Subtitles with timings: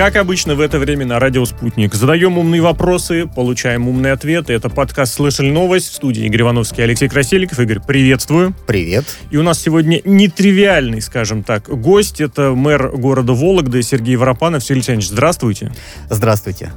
[0.00, 1.92] Как обычно в это время на радио «Спутник».
[1.92, 4.54] Задаем умные вопросы, получаем умные ответы.
[4.54, 7.60] Это подкаст «Слышали новость» в студии Игорь Ивановский Алексей Красильников.
[7.60, 8.54] Игорь, приветствую.
[8.66, 9.04] Привет.
[9.30, 12.22] И у нас сегодня нетривиальный, скажем так, гость.
[12.22, 14.64] Это мэр города Вологды Сергей Воропанов.
[14.64, 15.70] Сергей Александрович, здравствуйте.
[16.08, 16.72] Здравствуйте.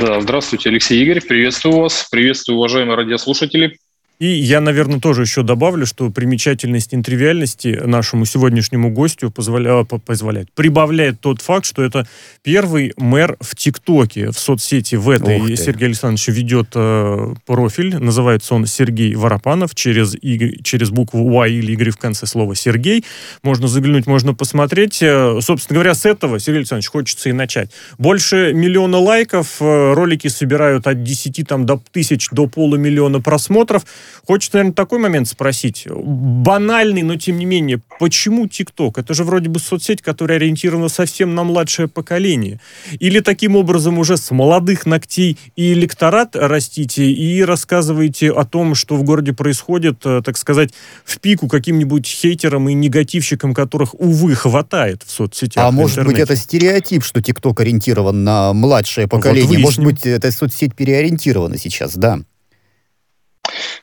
[0.00, 1.20] Да, здравствуйте, Алексей Игорь.
[1.20, 2.08] Приветствую вас.
[2.10, 3.76] Приветствую, уважаемые радиослушатели.
[4.18, 9.84] И я, наверное, тоже еще добавлю, что примечательность нетривиальности нашему сегодняшнему гостю позволя...
[9.84, 12.08] позволяет, прибавляет тот факт, что это
[12.42, 15.54] первый мэр в ТикТоке, в соцсети в этой.
[15.56, 21.72] Сергей Александрович ведет э, профиль, называется он Сергей Воропанов, через, и, через букву Y или
[21.72, 23.04] Y в конце слова Сергей.
[23.42, 25.02] Можно заглянуть, можно посмотреть.
[25.02, 27.70] Э, собственно говоря, с этого, Сергей Александрович, хочется и начать.
[27.98, 33.84] Больше миллиона лайков, э, ролики собирают от 10 там, до тысяч до полумиллиона просмотров.
[34.26, 35.86] Хочется, наверное, такой момент спросить.
[35.88, 38.98] Банальный, но тем не менее, почему ТикТок?
[38.98, 42.60] Это же вроде бы соцсеть, которая ориентирована совсем на младшее поколение.
[42.98, 48.96] Или таким образом уже с молодых ногтей и электорат растите и рассказываете о том, что
[48.96, 50.70] в городе происходит, э, так сказать,
[51.04, 55.64] в пику каким-нибудь хейтерам и негативщикам, которых, увы, хватает в соцсетях.
[55.64, 59.58] А может быть, это стереотип, что ТикТок ориентирован на младшее поколение?
[59.58, 62.20] Вот может быть, эта соцсеть переориентирована сейчас, да?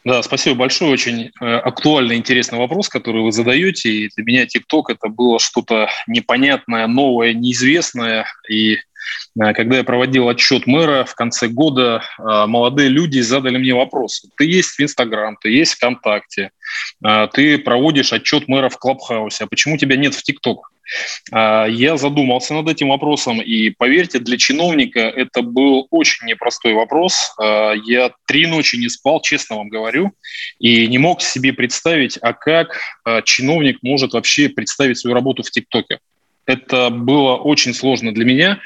[0.06, 0.92] Да, спасибо большое.
[0.92, 3.90] Очень э, актуальный, интересный вопрос, который вы задаете.
[3.90, 8.26] И для меня ТикТок это было что-то непонятное, новое, неизвестное.
[8.50, 8.80] И
[9.36, 14.26] когда я проводил отчет мэра в конце года, э, молодые люди задали мне вопрос.
[14.38, 16.52] Ты есть в Инстаграм, ты есть ВКонтакте,
[17.34, 20.70] ты проводишь отчет мэра в Клабхаусе, а почему тебя нет в ТикТок?
[21.32, 27.34] Я задумался над этим вопросом, и поверьте, для чиновника это был очень непростой вопрос.
[27.40, 30.12] Я три ночи не спал, честно вам говорю,
[30.60, 32.78] и не мог себе представить, а как
[33.24, 36.00] чиновник может вообще представить свою работу в ТикТоке.
[36.46, 38.60] Это было очень сложно для меня.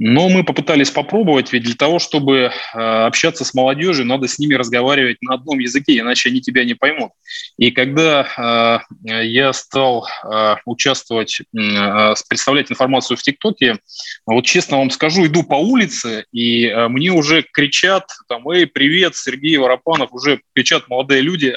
[0.00, 4.54] Но мы попытались попробовать, ведь для того, чтобы э, общаться с молодежью, надо с ними
[4.54, 7.10] разговаривать на одном языке, иначе они тебя не поймут.
[7.56, 13.78] И когда э, я стал э, участвовать, представлять информацию в ТикТоке,
[14.24, 19.56] вот честно вам скажу, иду по улице, и мне уже кричат, там, эй, привет, Сергей
[19.56, 21.48] Воропанов, уже кричат молодые люди,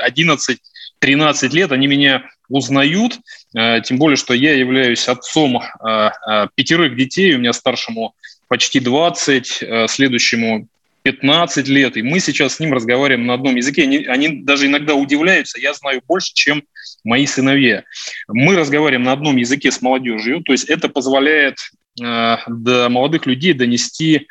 [1.03, 3.19] 11-13 лет, они меня узнают,
[3.55, 8.13] э, тем более, что я являюсь отцом э, э, пятерых детей, у меня старшему
[8.47, 10.67] почти 20, следующему
[11.03, 13.83] 15 лет, и мы сейчас с ним разговариваем на одном языке.
[13.83, 16.63] Они, они даже иногда удивляются, я знаю больше, чем
[17.05, 17.85] мои сыновья.
[18.27, 21.59] Мы разговариваем на одном языке с молодежью, то есть это позволяет
[21.97, 24.27] до молодых людей донести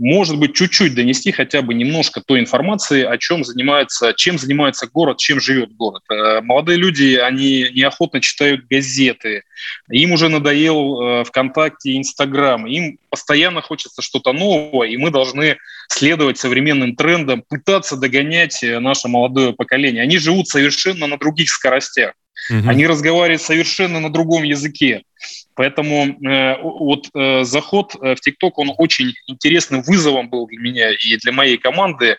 [0.00, 5.18] может быть, чуть-чуть донести хотя бы немножко той информации, о чем занимается, чем занимается город,
[5.18, 6.02] чем живет город.
[6.10, 9.42] Э, молодые люди, они неохотно читают газеты,
[9.90, 15.58] им уже надоел э, ВКонтакте Инстаграм, им постоянно хочется что-то нового, и мы должны
[15.88, 20.02] следовать современным трендам, пытаться догонять э, наше молодое поколение.
[20.02, 22.14] Они живут совершенно на других скоростях.
[22.48, 22.68] Угу.
[22.68, 25.02] Они разговаривают совершенно на другом языке.
[25.54, 30.90] Поэтому э, вот э, заход э, в ТикТок, он очень интересным вызовом был для меня
[30.90, 32.16] и для моей команды.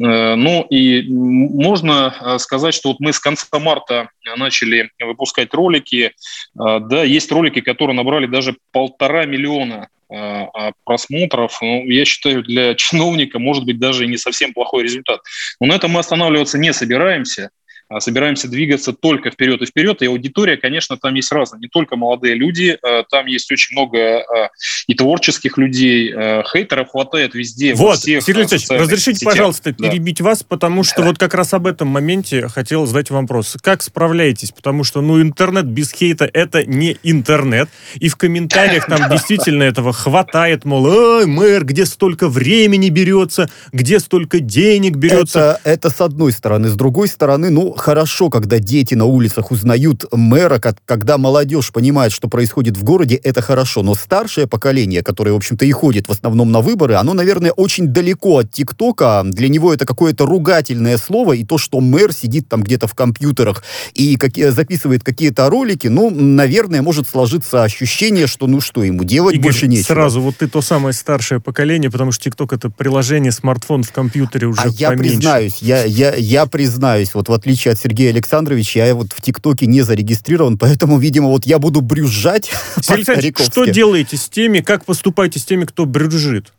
[0.00, 6.12] Э, ну и можно э, сказать, что вот мы с конца марта начали выпускать ролики.
[6.56, 10.44] Э, да, есть ролики, которые набрали даже полтора миллиона э,
[10.84, 15.20] просмотров, ну, я считаю, для чиновника может быть даже и не совсем плохой результат.
[15.58, 17.50] Но на этом мы останавливаться не собираемся.
[17.88, 20.00] А собираемся двигаться только вперед и вперед.
[20.02, 21.60] И аудитория, конечно, там есть разная.
[21.60, 24.50] Не только молодые люди, а, там есть очень много а,
[24.86, 26.12] и творческих людей.
[26.50, 27.74] Хейтеров хватает везде.
[27.74, 29.32] Вот, всех Сергей Алексеевич, разрешите, сетях.
[29.32, 29.88] пожалуйста, да.
[29.90, 33.56] перебить вас, потому что вот как раз об этом моменте хотел задать вопрос.
[33.60, 34.50] Как справляетесь?
[34.52, 37.68] Потому что, ну, интернет без хейта— это не интернет.
[37.96, 44.00] И в комментариях там действительно этого хватает, мол, ой, мэр, где столько времени берется, где
[44.00, 45.60] столько денег берется.
[45.62, 46.68] Это, это с одной стороны.
[46.68, 52.12] С другой стороны, ну, хорошо, когда дети на улицах узнают мэра, как, когда молодежь понимает,
[52.12, 53.82] что происходит в городе, это хорошо.
[53.82, 57.88] Но старшее поколение, которое, в общем-то, и ходит в основном на выборы, оно, наверное, очень
[57.88, 59.22] далеко от ТикТока.
[59.24, 63.64] Для него это какое-то ругательное слово, и то, что мэр сидит там где-то в компьютерах
[63.94, 69.34] и какие, записывает какие-то ролики, ну, наверное, может сложиться ощущение, что ну что, ему делать
[69.36, 69.86] Игорь, больше нечего.
[69.86, 74.46] сразу, вот ты то самое старшее поколение, потому что ТикТок это приложение, смартфон в компьютере
[74.46, 74.80] уже а поменьше.
[74.80, 79.12] я признаюсь, я, я, я признаюсь, вот в отличие отличие от Сергея Александровича, я вот
[79.12, 82.50] в ТикТоке не зарегистрирован, поэтому, видимо, вот я буду брюзжать
[82.80, 86.52] Что делаете с теми, как поступаете с теми, кто брюзжит?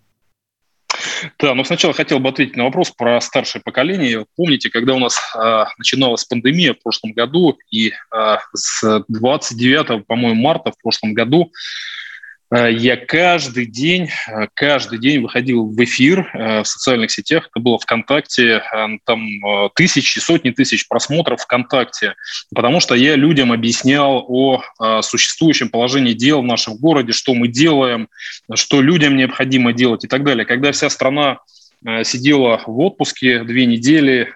[1.39, 4.25] Да, но сначала хотел бы ответить на вопрос про старшее поколение.
[4.37, 10.41] Помните, когда у нас э, начиналась пандемия в прошлом году, и э, с 29, по-моему,
[10.41, 11.51] марта в прошлом году
[12.57, 17.49] я каждый день, э, каждый день выходил в эфир э, в социальных сетях.
[17.51, 18.61] Это было ВКонтакте,
[19.05, 19.27] там
[19.75, 22.15] тысячи, сотни тысяч просмотров ВКонтакте,
[22.53, 24.61] потому что я людям объяснял о
[25.01, 28.09] существующем положении дел в нашем городе, что мы делаем,
[28.53, 30.45] что людям необходимо делать и так далее.
[30.45, 31.39] Когда вся страна
[32.03, 34.31] сидела в отпуске две недели,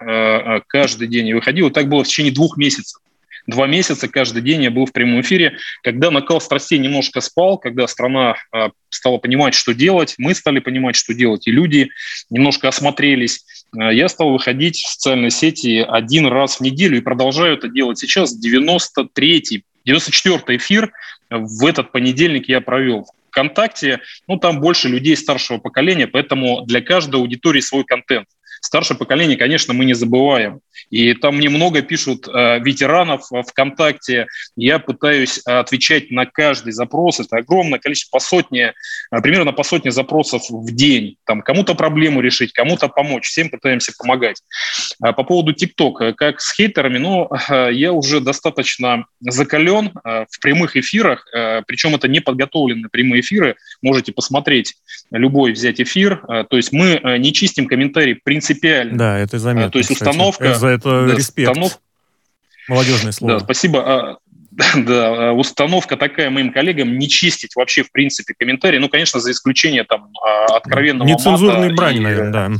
[0.66, 1.70] каждый день и выходила.
[1.70, 3.00] Так было в течение двух месяцев
[3.46, 5.56] два месяца каждый день я был в прямом эфире.
[5.82, 10.96] Когда накал страстей немножко спал, когда страна а, стала понимать, что делать, мы стали понимать,
[10.96, 11.90] что делать, и люди
[12.30, 13.44] немножко осмотрелись,
[13.76, 17.98] а, я стал выходить в социальные сети один раз в неделю и продолжаю это делать
[17.98, 18.34] сейчас.
[18.36, 20.92] 93-й, 94-й эфир
[21.30, 23.06] в этот понедельник я провел.
[23.30, 28.26] ВКонтакте, ну, там больше людей старшего поколения, поэтому для каждой аудитории свой контент.
[28.60, 30.60] Старшее поколение, конечно, мы не забываем.
[30.90, 34.26] И там мне много пишут э, ветеранов ВКонтакте.
[34.56, 37.20] Я пытаюсь отвечать на каждый запрос.
[37.20, 38.74] Это огромное количество, по сотне,
[39.10, 41.16] э, примерно по сотне запросов в день.
[41.24, 43.28] Там кому-то проблему решить, кому-то помочь.
[43.28, 44.42] Всем пытаемся помогать.
[45.02, 50.26] А по поводу ТикТок, э, как с хейтерами, ну, э, я уже достаточно закален э,
[50.30, 53.56] в прямых эфирах, э, причем это не подготовленные прямые эфиры.
[53.82, 54.74] Можете посмотреть
[55.10, 56.22] любой взять эфир.
[56.28, 58.98] Э, то есть мы э, не чистим комментарии принципиально принципиально.
[58.98, 59.70] Да, это заметно.
[59.70, 60.08] То есть кстати.
[60.08, 60.54] установка...
[60.54, 61.50] За это да, респект.
[61.50, 61.78] Установ...
[62.68, 63.34] Молодежное слово.
[63.34, 63.80] Да, спасибо.
[63.80, 64.18] А,
[64.76, 68.78] да, установка такая моим коллегам не чистить вообще в принципе комментарии.
[68.78, 72.50] Ну, конечно, за исключением там а, откровенного Нецензурной брани, и, наверное, да.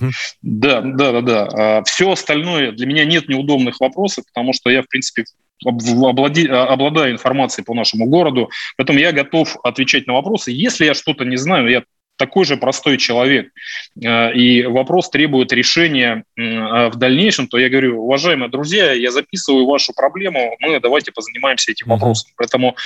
[0.42, 1.48] Да, да, да, да.
[1.52, 5.25] А все остальное, для меня нет неудобных вопросов, потому что я, в принципе,
[5.64, 10.50] облади, обладаю информацией по нашему городу, поэтому я готов отвечать на вопросы.
[10.52, 11.82] Если я что-то не знаю, я
[12.20, 13.49] такой же простой человек,
[14.05, 19.94] э, и вопрос требует решения в дальнейшем, то я говорю, уважаемые друзья, я записываю вашу
[19.94, 22.31] проблему, мы давайте позанимаемся этим вопросом.
[22.37, 22.76] Поэтому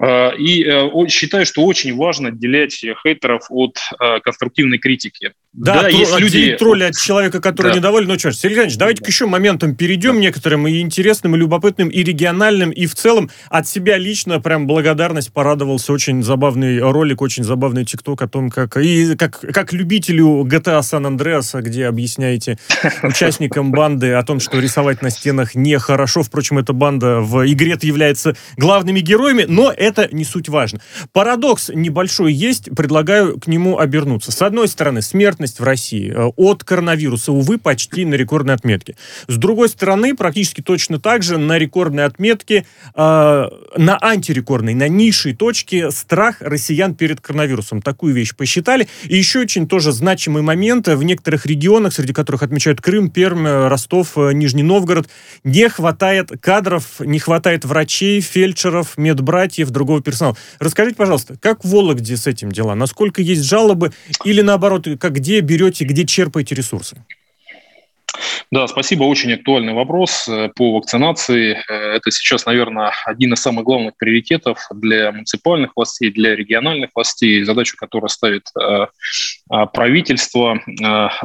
[0.00, 3.76] э, и э, считаю, что очень важно отделять хейтеров от
[4.22, 5.32] конструктивной критики.
[5.52, 6.56] Да, да есть люди...
[6.56, 7.78] тролли от человека, который да.
[7.78, 8.06] недоволен.
[8.06, 9.06] Ну что ж, Сергей Ильич, давайте да.
[9.06, 10.20] к еще моментам перейдем да.
[10.20, 15.32] некоторым и интересным, и любопытным, и региональным, и в целом от себя лично прям благодарность
[15.32, 15.92] порадовался.
[15.92, 18.67] Очень забавный ролик, очень забавный тикток о том, как...
[18.76, 22.58] И как, как любителю GTA San Andreas, где объясняете
[23.02, 26.22] участникам банды о том, что рисовать на стенах нехорошо.
[26.22, 30.80] Впрочем, эта банда в игре является главными героями, но это не суть важно.
[31.12, 34.32] Парадокс небольшой есть, предлагаю к нему обернуться.
[34.32, 38.96] С одной стороны, смертность в России от коронавируса, увы, почти на рекордной отметке.
[39.26, 42.64] С другой стороны, практически точно так же на рекордной отметке,
[42.94, 43.00] э,
[43.76, 47.82] на антирекордной, на низшей точке страх россиян перед коронавирусом.
[47.82, 48.57] Такую вещь посчитали.
[49.04, 54.16] И еще очень тоже значимый момент в некоторых регионах, среди которых отмечают Крым, Пермь, Ростов,
[54.16, 55.08] э, Нижний Новгород,
[55.44, 60.36] не хватает кадров, не хватает врачей, фельдшеров, медбратьев, другого персонала.
[60.58, 62.74] Расскажите, пожалуйста, как в Вологде с этим дела?
[62.74, 63.92] Насколько есть жалобы
[64.24, 66.96] или наоборот, как где берете, где черпаете ресурсы?
[68.50, 69.04] Да, спасибо.
[69.04, 71.62] Очень актуальный вопрос э, по вакцинации.
[71.68, 77.44] Э, это сейчас, наверное, один из самых главных приоритетов для муниципальных властей, для региональных властей,
[77.44, 78.86] задачу, которую ставит э,
[79.74, 80.62] правительство.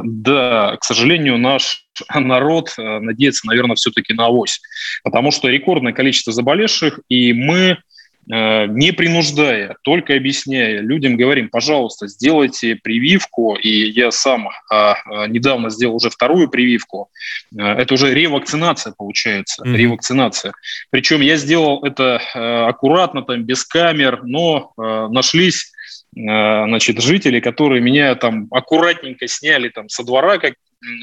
[0.02, 4.60] Да, к сожалению, наш народ надеется, наверное, все-таки на авось,
[5.02, 7.78] потому что рекордное количество заболевших, и мы
[8.26, 15.70] не принуждая, только объясняя, людям говорим, пожалуйста, сделайте прививку, и я сам а, а, недавно
[15.70, 17.10] сделал уже вторую прививку,
[17.56, 19.76] э, это уже ревакцинация получается, mm-hmm.
[19.76, 20.52] ревакцинация.
[20.90, 25.73] Причем я сделал это а, аккуратно, там, без камер, но а, нашлись
[26.14, 30.54] значит, жители, которые меня там аккуратненько сняли там со двора, как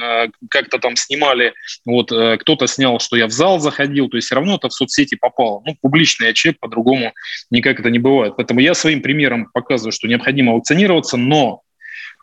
[0.02, 1.54] Э, как-то там снимали,
[1.86, 4.74] вот э, кто-то снял, что я в зал заходил, то есть все равно это в
[4.74, 5.62] соцсети попало.
[5.66, 7.14] Ну, публичный я человек, по-другому
[7.50, 8.34] никак это не бывает.
[8.38, 11.62] Поэтому я своим примером показываю, что необходимо вакцинироваться, но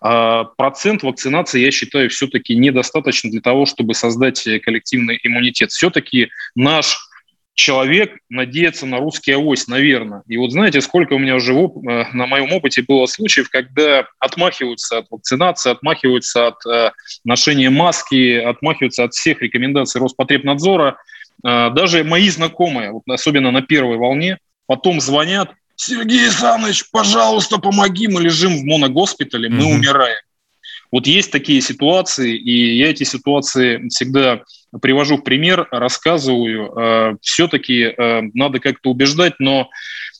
[0.05, 5.71] э, процент вакцинации, я считаю, все-таки недостаточно для того, чтобы создать коллективный иммунитет.
[5.71, 6.97] Все-таки наш
[7.59, 10.23] человек надеется на русский авось, наверное.
[10.29, 14.99] И вот знаете, сколько у меня уже э, на моем опыте было случаев, когда отмахиваются
[14.99, 16.93] от вакцинации, отмахиваются от э,
[17.25, 20.99] ношения маски, отмахиваются от всех рекомендаций Роспотребнадзора.
[21.45, 28.07] Э, даже мои знакомые, вот особенно на первой волне, потом звонят, Сергей Александрович, пожалуйста, помоги,
[28.07, 29.75] мы лежим в моногоспитале, мы mm-hmm.
[29.75, 30.23] умираем.
[30.93, 34.43] Вот есть такие ситуации, и я эти ситуации всегда
[34.81, 36.73] привожу в пример, рассказываю.
[36.77, 39.71] Э, Все-таки э, надо как-то убеждать, но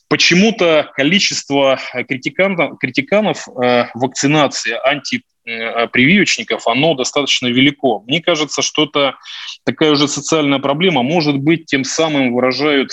[0.07, 5.23] почему-то количество критиканов, критиканов э, вакцинации, анти
[5.91, 8.03] прививочников, оно достаточно велико.
[8.07, 9.15] Мне кажется, что это
[9.65, 11.03] такая уже социальная проблема.
[11.03, 12.91] Может быть, тем самым выражают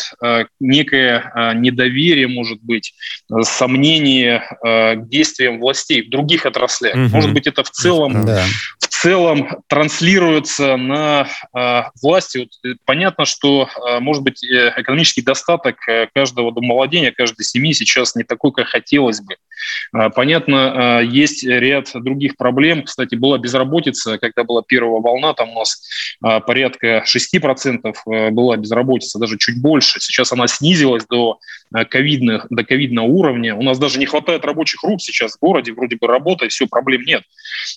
[0.61, 2.95] некое недоверие, может быть,
[3.43, 6.95] сомнение к действиям властей в других отраслях.
[6.95, 7.09] Угу.
[7.15, 8.45] Может быть, это в целом, да.
[8.79, 11.29] в целом транслируется на
[12.03, 12.39] власти.
[12.39, 13.69] Вот э, понятно, что,
[14.01, 15.77] может быть, э, экономический достаток
[16.15, 19.37] каждого домовладения, каждой семьи сейчас не такой, как хотелось бы.
[19.93, 22.83] А, понятно, а, есть ряд других проблем.
[22.83, 25.83] Кстати, была безработица, когда была первая волна, там у нас
[26.23, 30.01] а, порядка 6% была безработица, даже чуть больше.
[30.01, 31.39] Сейчас она снизилась до
[31.91, 33.55] ковидных, до ковидного уровня.
[33.57, 37.03] У нас даже не хватает рабочих рук сейчас в городе, вроде бы работа, все, проблем
[37.03, 37.23] нет.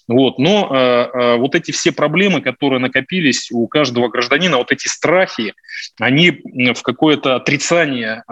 [0.08, 0.38] Вот.
[0.38, 5.54] Но вот эти все проблемы, которые накопились у каждого гражданина, вот эти страхи,
[6.00, 6.42] они
[6.74, 8.24] в какое-то отрицание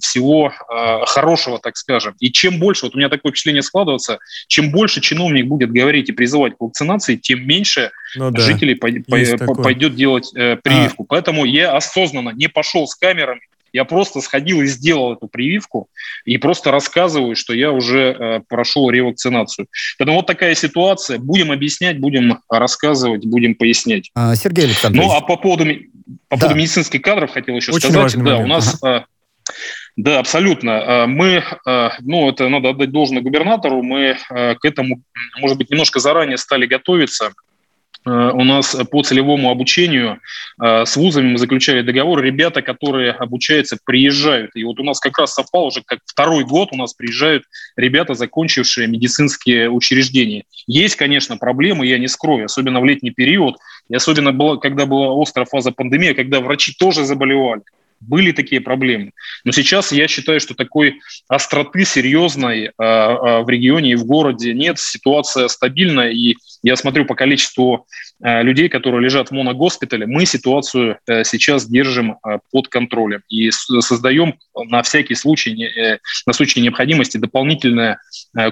[0.00, 0.52] всего
[1.06, 2.14] хорошего, так скажем.
[2.20, 6.12] И чем больше, вот у меня такое впечатление складывается, чем больше чиновник будет говорить и
[6.12, 8.40] призывать к вакцинации, тем меньше ну, да.
[8.42, 11.04] жителей по, по, пойдет делать э, прививку.
[11.04, 11.06] А.
[11.08, 13.40] Поэтому я осознанно не пошел с камерами,
[13.72, 15.88] я просто сходил и сделал эту прививку
[16.26, 19.66] и просто рассказываю, что я уже э, прошел ревакцинацию.
[19.98, 21.18] Поэтому вот такая ситуация.
[21.18, 24.10] Будем объяснять, будем рассказывать, будем пояснять.
[24.14, 25.06] А, Сергей Александрович.
[25.06, 25.64] Ну, а по поводу,
[26.28, 26.42] по да.
[26.42, 28.14] поводу медицинских кадров хотел еще Очень сказать.
[28.14, 28.44] Да, момент.
[28.44, 28.78] у нас...
[28.82, 29.06] Ага.
[29.96, 31.02] Да, абсолютно.
[31.02, 35.02] А, мы, а, ну, это надо отдать должное губернатору, мы а, к этому,
[35.38, 37.32] может быть, немножко заранее стали готовиться.
[38.06, 40.20] У нас по целевому обучению
[40.60, 42.20] с вузами мы заключали договор.
[42.20, 44.50] Ребята, которые обучаются, приезжают.
[44.54, 47.44] И вот у нас как раз совпало уже, как второй год у нас приезжают
[47.76, 50.44] ребята, закончившие медицинские учреждения.
[50.66, 53.56] Есть, конечно, проблемы, я не скрою, особенно в летний период.
[53.88, 57.62] И особенно, было, когда была острая фаза пандемии, когда врачи тоже заболевали
[58.06, 59.12] были такие проблемы.
[59.44, 64.54] Но сейчас я считаю, что такой остроты серьезной э, э, в регионе и в городе
[64.54, 64.78] нет.
[64.78, 67.86] Ситуация стабильная, и я смотрю по количеству
[68.22, 72.16] э, людей, которые лежат в моногоспитале, мы ситуацию сейчас держим
[72.50, 77.98] под контролем и создаем на всякий случай, на случай необходимости дополнительное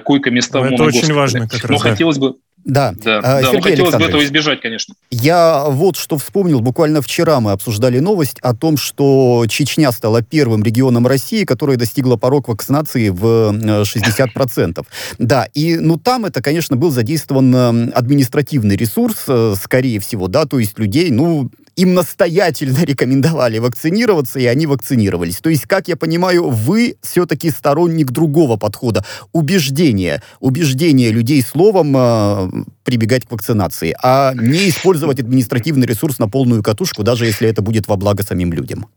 [0.03, 0.97] койко-места в моногоспитале.
[0.97, 1.69] Это очень важно как раз.
[1.69, 1.89] Но да.
[1.91, 4.95] хотелось бы да, да, а, да Сергей хотелось бы этого избежать, конечно.
[5.11, 10.63] Я вот что вспомнил, буквально вчера мы обсуждали новость о том, что Чечня стала первым
[10.63, 14.79] регионом России, которая достигла порог вакцинации в 60%.
[14.79, 14.83] Э,
[15.19, 20.45] да, и ну там это, конечно, был задействован э, административный ресурс, э, скорее всего, да,
[20.45, 25.37] то есть людей, ну, им настоятельно рекомендовали вакцинироваться, и они вакцинировались.
[25.37, 29.05] То есть, как я понимаю, вы все-таки сторонник другого подхода.
[29.31, 30.21] Убеждение.
[30.39, 32.49] Убеждение людей словом э,
[32.83, 37.87] прибегать к вакцинации, а не использовать административный ресурс на полную катушку, даже если это будет
[37.87, 38.87] во благо самим людям.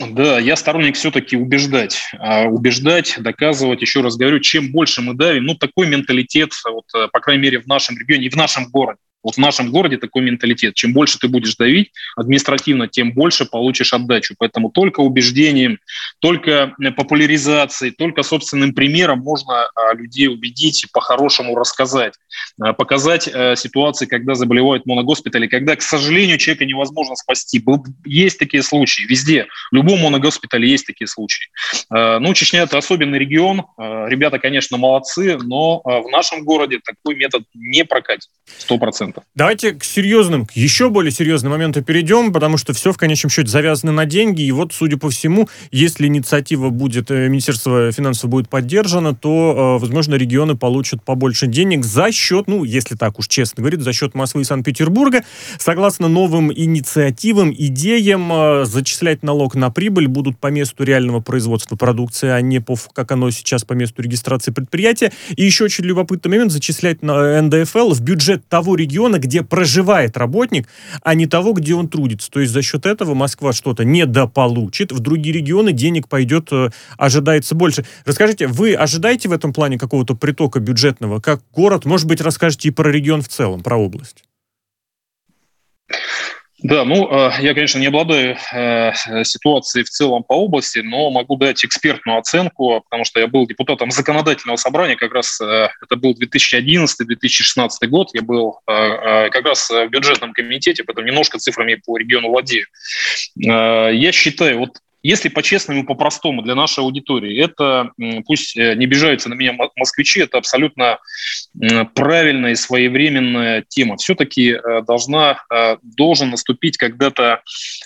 [0.00, 2.00] Да, я сторонник все-таки убеждать.
[2.18, 7.08] А убеждать, доказывать, еще раз говорю, чем больше мы давим, ну, такой менталитет, вот, э,
[7.12, 8.98] по крайней мере, в нашем регионе и в нашем городе.
[9.22, 10.74] Вот в нашем городе такой менталитет.
[10.74, 14.34] Чем больше ты будешь давить административно, тем больше получишь отдачу.
[14.38, 15.78] Поэтому только убеждением,
[16.18, 22.14] только э, популяризацией, только собственным примером можно а, людей убедить, по-хорошему рассказать,
[22.58, 27.62] показать а, ситуации, когда заболевают моногоспитали, когда, к сожалению, человека невозможно спасти.
[28.04, 29.46] Есть такие случаи везде.
[29.70, 31.46] В любом моногоспитале есть такие случаи.
[31.90, 33.64] А, ну, Чечня– это особенный регион.
[33.78, 38.28] Ребята, конечно, молодцы, но в нашем городе такой метод не прокатит.
[38.58, 39.24] Сто процентов.
[39.34, 43.48] Давайте к серьезным, к еще более серьезным моментам перейдем, потому что все в конечном счете
[43.48, 44.42] завязано на деньги.
[44.42, 49.80] И вот, судя по всему, если инициатива будет, э, Министерство финансов будет поддержано, то, э,
[49.80, 54.14] возможно, регионы получат побольше денег за счет, ну, если так уж честно говорить, за счет
[54.14, 55.24] Москвы и Санкт-Петербурга.
[55.58, 62.28] Согласно новым инициативам, идеям, э, зачислять налог на прибыль будут по месту реального производства продукции,
[62.28, 65.12] а не по, как оно сейчас по месту регистрации предприятия.
[65.36, 70.16] И еще очень любопытный момент, зачислять на НДФЛ в бюджет того региона, региона, где проживает
[70.16, 70.68] работник,
[71.02, 72.30] а не того, где он трудится.
[72.30, 77.54] То есть за счет этого Москва что-то недополучит, в другие регионы денег пойдет, э, ожидается
[77.54, 77.84] больше.
[78.04, 81.84] Расскажите, вы ожидаете в этом плане какого-то притока бюджетного, как город?
[81.84, 84.24] Может быть, расскажете и про регион в целом, про область?
[86.62, 88.92] Да, ну, э, я, конечно, не обладаю э,
[89.24, 93.90] ситуацией в целом по области, но могу дать экспертную оценку, потому что я был депутатом
[93.90, 100.32] законодательного собрания, как раз э, это был 2011-2016 год, я был как раз в бюджетном
[100.32, 102.66] комитете, поэтому немножко цифрами по региону владею.
[103.34, 107.90] Я считаю, вот если по-честному по-простому для нашей аудитории, это,
[108.26, 110.98] пусть э, не обижаются на меня москвичи, это абсолютно
[111.94, 113.96] правильная и своевременная тема.
[113.96, 117.42] Все-таки э, должна, э, должен наступить когда-то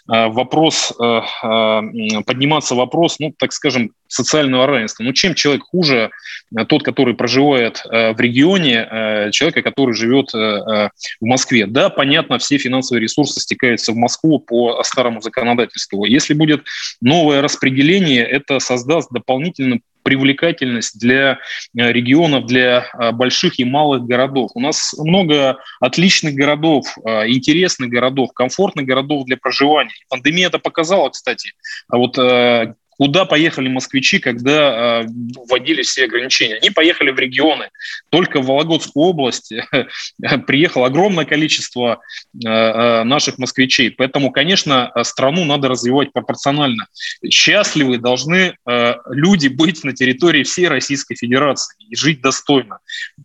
[0.07, 5.03] вопрос, подниматься вопрос, ну, так скажем, социального равенства.
[5.03, 6.11] Ну, чем человек хуже,
[6.69, 11.67] тот, который проживает в регионе, человека, который живет в Москве?
[11.67, 16.05] Да, понятно, все финансовые ресурсы стекаются в Москву по старому законодательству.
[16.05, 16.65] Если будет
[17.01, 21.33] новое распределение, это создаст дополнительную привлекательность для
[21.77, 24.53] э, регионов, для э, больших и малых городов.
[24.55, 29.91] У нас много отличных городов, э, интересных городов, комфортных городов для проживания.
[30.09, 31.51] Пандемия это показала, кстати.
[31.89, 32.17] А вот
[32.99, 35.07] Куда поехали москвичи, когда э,
[35.49, 36.57] вводили все ограничения?
[36.57, 37.69] Они поехали в регионы.
[38.11, 39.53] Только в Вологодскую область
[40.47, 42.01] приехало огромное количество
[42.35, 43.91] э, э, наших москвичей.
[43.91, 46.87] Поэтому, конечно, страну надо развивать пропорционально.
[47.29, 48.55] Счастливы должны
[49.11, 52.79] люди быть на территории всей Российской Федерации и жить достойно.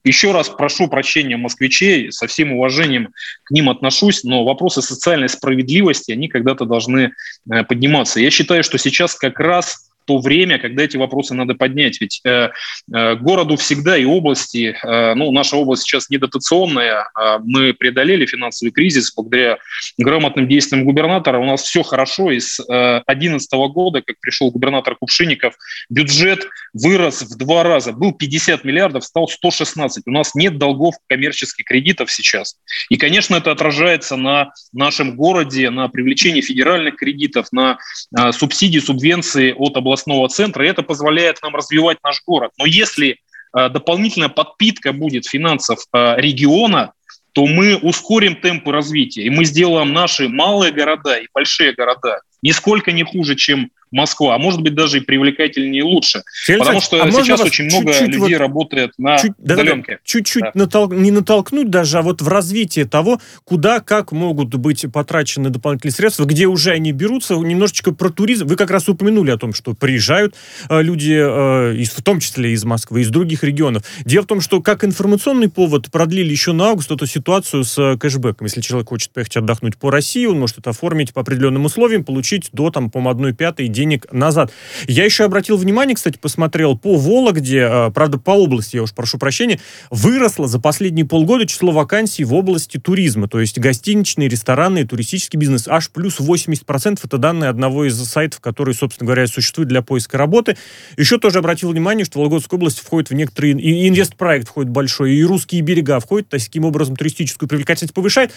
[0.03, 3.09] Еще раз прошу прощения москвичей, со всем уважением
[3.43, 7.11] к ним отношусь, но вопросы социальной справедливости, они когда-то должны
[7.51, 8.19] э, подниматься.
[8.19, 9.60] Я считаю, что сейчас как раз
[10.05, 12.01] то время, когда эти вопросы надо поднять.
[12.01, 12.49] Ведь э,
[12.93, 18.71] э, городу всегда и области, э, ну, наша область сейчас недотационная, э, мы преодолели финансовый
[18.71, 19.57] кризис благодаря
[19.97, 21.39] грамотным действиям губернатора.
[21.39, 25.55] У нас все хорошо, и с 2011 э, года, как пришел губернатор Кувшинников,
[25.89, 27.93] бюджет вырос в два раза.
[27.93, 30.03] Был 50 миллиардов, стал 116.
[30.07, 32.57] У нас нет долгов коммерческих кредитов сейчас.
[32.89, 37.77] И, конечно, это отражается на нашем городе, на привлечении федеральных кредитов, на
[38.17, 42.51] э, субсидии, субвенции от областных областного центра, и это позволяет нам развивать наш город.
[42.57, 43.17] Но если
[43.55, 46.93] э, дополнительная подпитка будет финансов э, региона,
[47.33, 52.91] то мы ускорим темпы развития, и мы сделаем наши малые города и большие города нисколько
[52.91, 56.23] не хуже, чем Москва, а может быть даже и привлекательнее и лучше.
[56.43, 59.99] Фель Потому что а сейчас очень много чуть-чуть людей вот, работает на чуть, удаленке.
[60.03, 60.51] Чуть-чуть да.
[60.53, 65.93] натол, не натолкнуть даже, а вот в развитии того, куда, как могут быть потрачены дополнительные
[65.93, 68.47] средства, где уже они берутся, немножечко про туризм.
[68.47, 70.35] Вы как раз упомянули о том, что приезжают
[70.69, 73.83] э, люди, э, из, в том числе из Москвы, из других регионов.
[74.05, 77.97] Дело в том, что как информационный повод продлили еще на август эту ситуацию с э,
[77.97, 78.45] кэшбэком.
[78.45, 82.49] Если человек хочет поехать отдохнуть по России, он может это оформить по определенным условиям, получить
[82.53, 84.51] до, там, по-моему, 1 пятой денег назад.
[84.87, 89.17] Я еще обратил внимание, кстати, посмотрел по Вологде, а, правда, по области, я уж прошу
[89.17, 95.39] прощения, выросло за последние полгода число вакансий в области туризма, то есть гостиничный, ресторанный, туристический
[95.39, 96.99] бизнес, аж плюс 80%.
[97.03, 100.57] Это данные одного из сайтов, который, собственно говоря, существует для поиска работы.
[100.97, 105.23] Еще тоже обратил внимание, что Вологодская область входит в некоторые, и инвестпроект входит большой, и
[105.23, 108.31] русские берега входят, таким образом туристическую привлекательность повышает.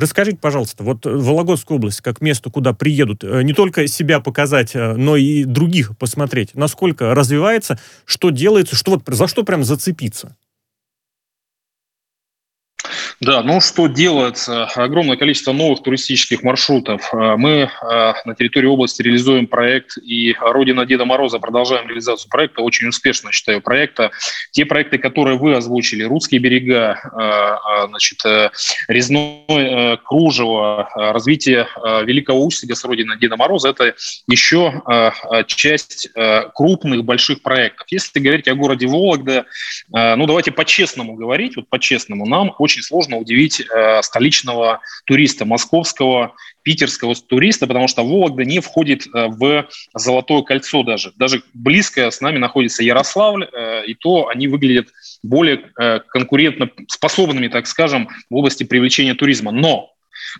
[0.00, 4.74] Расскажите, пожалуйста, вот э, Вологодская область, как место, куда приедут, э, не только себя показать,
[4.74, 10.36] э, но и других посмотреть, насколько развивается, что делается, что вот за что прям зацепиться?
[13.20, 14.64] Да, ну что делается?
[14.64, 17.12] Огромное количество новых туристических маршрутов.
[17.12, 22.62] А, мы а, на территории области реализуем проект, и Родина Деда Мороза продолжаем реализацию проекта.
[22.62, 24.10] Очень успешно, считаю, проекта.
[24.52, 28.50] Те проекты, которые вы озвучили, «Русские берега», а, значит, э,
[28.88, 33.94] «Резное э, кружево», развитие Великого Устья с Родины Деда Мороза– это
[34.28, 34.82] еще
[35.46, 36.08] часть
[36.54, 37.86] крупных, больших проектов.
[37.90, 39.44] Если говорить о городе Вологда,
[39.90, 46.34] ну давайте по-честному говорить, вот по-честному, нам очень сложно сложно удивить э, столичного туриста, московского,
[46.62, 51.12] питерского туриста, потому что Вологда не входит э, в Золотое кольцо даже.
[51.16, 54.88] Даже близко с нами находится Ярославль, э, и то они выглядят
[55.22, 59.50] более э, конкурентно способными, так скажем, в области привлечения туризма.
[59.52, 59.90] Но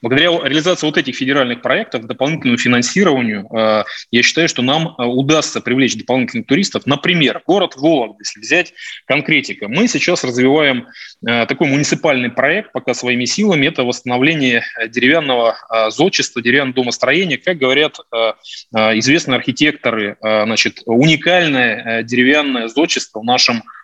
[0.03, 5.61] Благодаря реализации вот этих федеральных проектов, дополнительному финансированию, э, я считаю, что нам э, удастся
[5.61, 6.87] привлечь дополнительных туристов.
[6.87, 8.73] Например, город Вологда, если взять
[9.07, 9.69] конкретика.
[9.69, 10.87] Мы сейчас развиваем
[11.27, 13.67] э, такой муниципальный проект пока своими силами.
[13.67, 15.57] Это восстановление деревянного
[15.91, 17.39] зодчества, деревянного домостроения.
[17.39, 17.99] Как говорят
[18.73, 23.80] известные архитекторы, значит, уникальное деревянное зодчество в нашем городе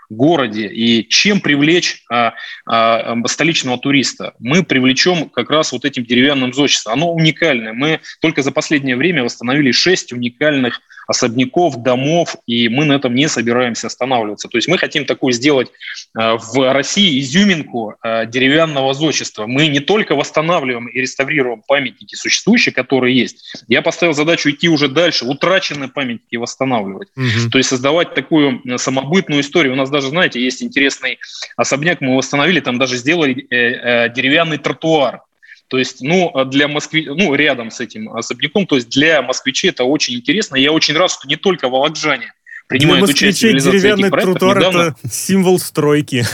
[0.68, 4.34] и чем привлечь а, а, столичного туриста?
[4.38, 6.94] Мы привлечем как раз вот этим деревянным зодчеством.
[6.94, 7.72] Оно уникальное.
[7.72, 13.28] Мы только за последнее время восстановили шесть уникальных особняков, домов, и мы на этом не
[13.28, 14.48] собираемся останавливаться.
[14.48, 15.68] То есть мы хотим такую сделать
[16.18, 19.46] э, в России изюминку э, деревянного зодчества.
[19.46, 23.52] Мы не только восстанавливаем и реставрируем памятники существующие, которые есть.
[23.68, 27.08] Я поставил задачу идти уже дальше, утраченные памятники восстанавливать.
[27.16, 27.50] Угу.
[27.50, 29.74] То есть создавать такую э, самобытную историю.
[29.74, 31.18] У нас даже, знаете, есть интересный
[31.56, 35.20] особняк, мы восстановили, там даже сделали деревянный тротуар
[35.68, 39.84] То есть, ну, для Москвы, ну, рядом с этим особняком, то есть для москвичей это
[39.84, 40.56] очень интересно.
[40.56, 42.32] Я очень рад, что не только волокжане
[42.68, 46.24] принимают участие в реализации деревянный тротуар Недавно...– это символ стройки.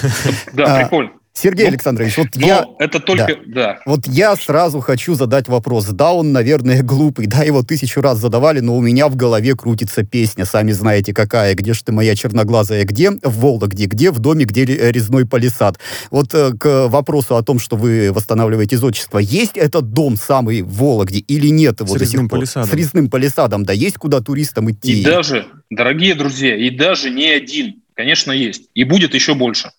[0.52, 1.12] Да, прикольно.
[1.34, 2.66] Сергей ну, Александрович, вот я...
[2.78, 3.38] это только...
[3.46, 3.54] Да.
[3.54, 3.78] да.
[3.86, 5.86] Вот я сразу хочу задать вопрос.
[5.86, 10.02] Да, он, наверное, глупый, да, его тысячу раз задавали, но у меня в голове крутится
[10.02, 11.54] песня, сами знаете какая.
[11.54, 14.10] «Где ж ты, моя черноглазая, где?» В Вологде, где?
[14.10, 15.78] В доме, где резной палисад.
[16.10, 19.18] Вот э, к вопросу о том, что вы восстанавливаете зодчество.
[19.18, 22.28] Есть этот дом самый в Вологде или нет его С до сих пор?
[22.28, 22.70] Палисадом.
[22.70, 25.00] С резным палисадом, да, есть куда туристам идти?
[25.00, 28.64] И даже, дорогие друзья, и даже не один, конечно, есть.
[28.74, 29.70] И будет еще больше.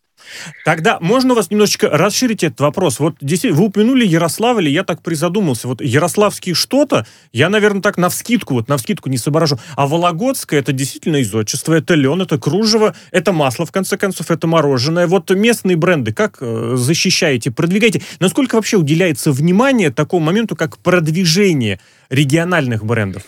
[0.65, 2.99] Тогда можно у вас немножечко расширить этот вопрос?
[2.99, 5.67] Вот действительно, вы упомянули Ярославль, я так призадумался.
[5.67, 9.59] Вот Ярославский что-то, я, наверное, так на вскидку, вот на вскидку не соображу.
[9.75, 14.31] А Вологодское это действительно из отчества, это лен, это кружево, это масло, в конце концов,
[14.31, 15.07] это мороженое.
[15.07, 18.01] Вот местные бренды как э, защищаете, продвигаете?
[18.19, 23.23] Насколько вообще уделяется внимание такому моменту, как продвижение региональных брендов?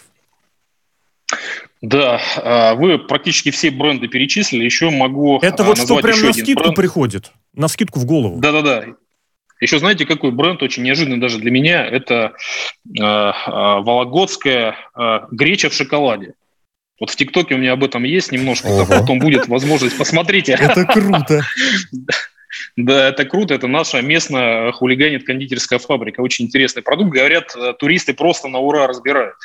[1.86, 4.63] Да, а, вы практически все бренды перечислили.
[4.63, 6.76] Еще могу Это вот что прям на скидку бренд.
[6.76, 7.32] приходит?
[7.54, 8.39] На скидку в голову?
[8.39, 8.86] Да-да-да.
[9.62, 11.86] Еще знаете, какой бренд очень неожиданный даже для меня?
[11.86, 12.34] Это
[12.88, 16.34] э, э, вологодская э, греча в шоколаде.
[17.00, 18.86] Вот в ТикТоке у меня об этом есть немножко, Ого.
[18.86, 20.54] потом будет возможность, посмотрите.
[20.60, 21.45] Это круто.
[22.76, 23.54] Да, это круто.
[23.54, 26.22] Это наша местная хулиганит кондитерская фабрика.
[26.22, 27.12] Очень интересный продукт.
[27.12, 29.36] Говорят, э, туристы просто на ура разбирают.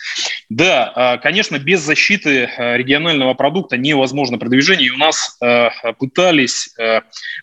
[0.49, 4.89] Да, а, конечно, без защиты э, регионального продукта невозможно продвижение.
[4.89, 5.69] И у нас э,
[5.99, 6.75] пытались,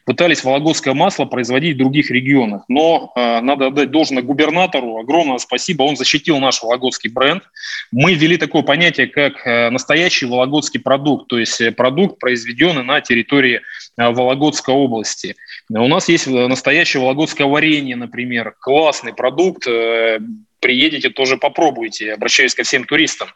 [0.05, 2.63] пытались вологодское масло производить в других регионах.
[2.67, 4.97] Но надо отдать должное губернатору.
[4.97, 5.83] Огромное спасибо.
[5.83, 7.43] Он защитил наш вологодский бренд.
[7.91, 11.27] Мы ввели такое понятие, как настоящий вологодский продукт.
[11.27, 13.61] То есть продукт, произведенный на территории
[13.97, 15.35] Вологодской области.
[15.69, 20.19] У нас есть настоящее вологодское варенье, например, классный продукт, э,
[20.59, 23.29] приедете, тоже попробуйте, обращаюсь ко всем туристам.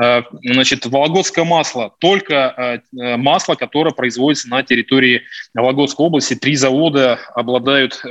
[0.00, 5.22] Э, значит, вологодское масло, только э, масло, которое производится на территории
[5.54, 6.34] Вологодской области.
[6.34, 8.02] Три завода обладают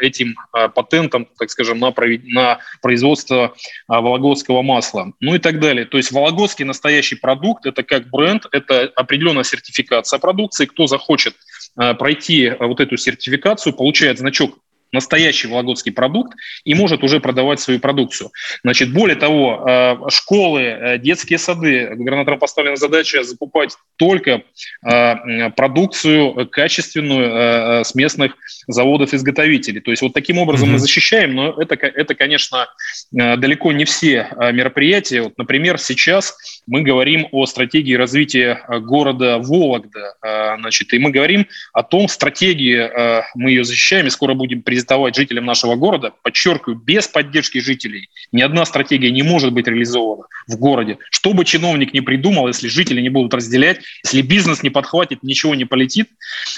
[0.00, 0.34] этим
[0.74, 3.54] патентом, так скажем, на производство
[3.88, 5.12] вологодского масла.
[5.20, 5.86] Ну и так далее.
[5.86, 10.66] То есть вологодский настоящий продукт– это как бренд, это определенная сертификация продукции.
[10.66, 11.34] Кто захочет
[11.74, 14.58] пройти вот эту сертификацию, получает значок
[14.92, 18.30] настоящий вологодский продукт и может уже продавать свою продукцию.
[18.62, 24.42] Значит, более того, э, школы, э, детские сады, губернаторам поставлена задача закупать только
[24.84, 28.34] э, продукцию качественную с местных
[28.66, 29.80] заводов-изготовителей.
[29.80, 30.72] То есть вот таким образом mm-hmm.
[30.72, 32.66] мы защищаем, но это, это, конечно,
[33.12, 35.22] далеко не все мероприятия.
[35.22, 40.14] Вот, например, сейчас мы говорим о стратегии развития города Вологда,
[40.60, 42.90] значит, и мы говорим о том, стратегии,
[43.34, 48.42] мы ее защищаем, и скоро будем презентовать жителям нашего города, подчеркиваю, без поддержки жителей ни
[48.42, 50.98] одна стратегия не может быть реализована в городе.
[51.10, 55.54] Что бы чиновник не придумал, если жители не будут разделять, если бизнес не подхватит, ничего
[55.54, 56.08] не полетит.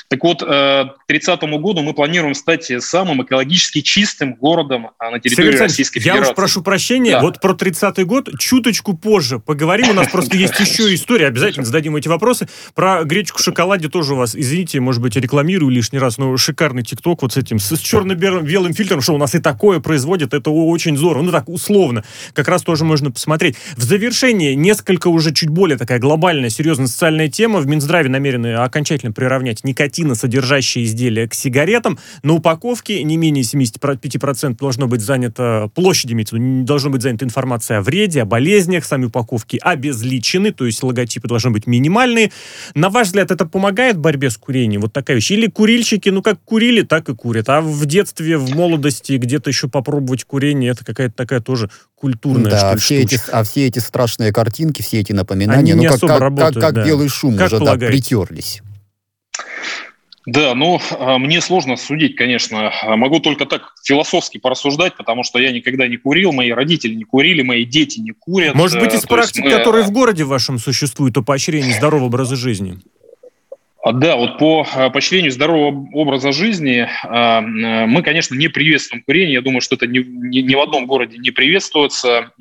[0.09, 5.57] Так вот, э, к 30 году мы планируем стать самым экологически чистым городом на территории
[5.57, 6.25] Российской Федерации.
[6.25, 7.21] Я уж прошу прощения, да.
[7.21, 9.91] вот про 30-й год чуточку позже поговорим.
[9.91, 12.49] У нас просто есть еще история, обязательно зададим эти вопросы.
[12.75, 16.83] Про гречку в шоколаде тоже у вас, извините, может быть, рекламирую лишний раз, но шикарный
[16.83, 20.97] тикток вот с этим, с черно-белым фильтром, что у нас и такое производят, это очень
[20.97, 21.23] здорово.
[21.23, 22.05] Ну так, условно.
[22.33, 23.57] Как раз тоже можно посмотреть.
[23.77, 27.61] В завершение несколько уже чуть более такая глобальная, серьезная социальная тема.
[27.61, 31.99] В Минздраве намерены окончательно приравнять никотиносодержащие изделия к сигаретам.
[32.23, 37.79] На упаковке не менее 75% должно быть занято, площади имеется, не должно быть занята информация
[37.79, 39.59] о вреде, о болезнях, сами упаковки
[39.91, 42.33] обезличены, то есть логотипы должны быть минимальные.
[42.75, 44.83] На ваш взгляд, это помогает в борьбе с курением?
[44.83, 45.31] Вот такая вещь.
[45.31, 47.49] Или курильщики, ну как курили, так и курят.
[47.49, 52.59] А в детстве, в молодости, где-то еще попробовать курение, это какая-то такая тоже культурная, да,
[52.59, 56.21] что все эти, А все эти страшные картинки, все эти напоминания, Они ну, как, как,
[56.21, 56.85] работают, как, как да.
[56.87, 57.87] белый шум как уже полагаете?
[57.87, 58.63] да, притерлись.
[60.27, 62.71] Да, ну, а, мне сложно судить, конечно.
[62.83, 67.05] А, могу только так философски порассуждать, потому что я никогда не курил, мои родители не
[67.05, 68.55] курили, мои дети не курят.
[68.55, 69.51] Может быть, из практик, мы...
[69.51, 72.81] которые в городе вашем существуют, о поощрении здорового образа жизни?
[73.83, 79.35] А, да, вот по а, поощрению здорового образа жизни а, мы, конечно, не приветствуем курение.
[79.35, 82.33] Я думаю, что это ни, ни, ни в одном городе не приветствуется.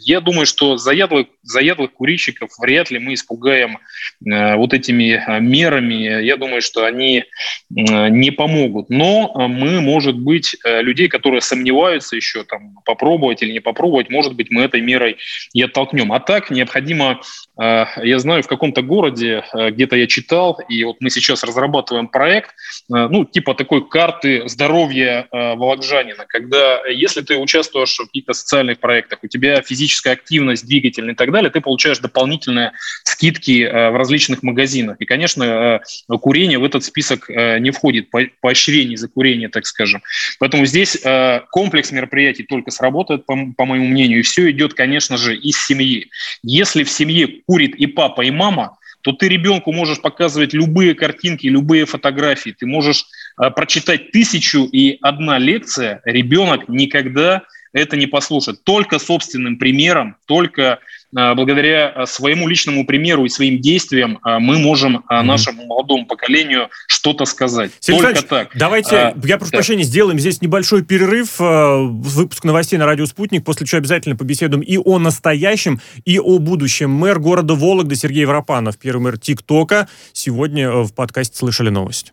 [0.00, 3.78] Я думаю, что заядлых, заядлых курильщиков вряд ли мы испугаем
[4.20, 6.22] вот этими мерами.
[6.24, 7.24] Я думаю, что они
[7.70, 8.90] не помогут.
[8.90, 14.50] Но мы, может быть, людей, которые сомневаются еще, там, попробовать или не попробовать, может быть,
[14.50, 15.18] мы этой мерой
[15.52, 16.12] и оттолкнем.
[16.12, 17.20] А так необходимо,
[17.56, 22.54] я знаю, в каком-то городе, где-то я читал, и и вот мы сейчас разрабатываем проект,
[22.88, 29.28] ну, типа такой карты здоровья волокжанина, когда если ты участвуешь в каких-то социальных проектах, у
[29.28, 32.72] тебя физическая активность, двигательная и так далее, ты получаешь дополнительные
[33.04, 34.96] скидки в различных магазинах.
[34.98, 38.08] И, конечно, курение в этот список не входит,
[38.40, 40.02] поощрение за курение, так скажем.
[40.38, 40.98] Поэтому здесь
[41.50, 46.10] комплекс мероприятий только сработает, по моему мнению, и все идет, конечно же, из семьи.
[46.42, 51.46] Если в семье курит и папа, и мама, то ты ребенку можешь показывать любые картинки,
[51.46, 52.54] любые фотографии.
[52.58, 53.06] Ты можешь
[53.40, 58.64] э, прочитать тысячу и одна лекция, ребенок никогда это не послушает.
[58.64, 60.80] Только собственным примером, только
[61.12, 67.24] благодаря э, своему личному примеру и своим действиям э, мы можем нашему молодому поколению что-то
[67.24, 67.72] сказать.
[67.80, 68.50] Сергей Только так.
[68.54, 69.58] Давайте, а, я прошу да.
[69.58, 74.76] прощения, сделаем здесь небольшой перерыв, выпуск новостей на радио «Спутник», после чего обязательно побеседуем и
[74.76, 76.90] о настоящем, и о будущем.
[76.90, 82.12] Мэр города Вологда Сергей Воропанов, первый мэр ТикТока, сегодня в подкасте «Слышали новость».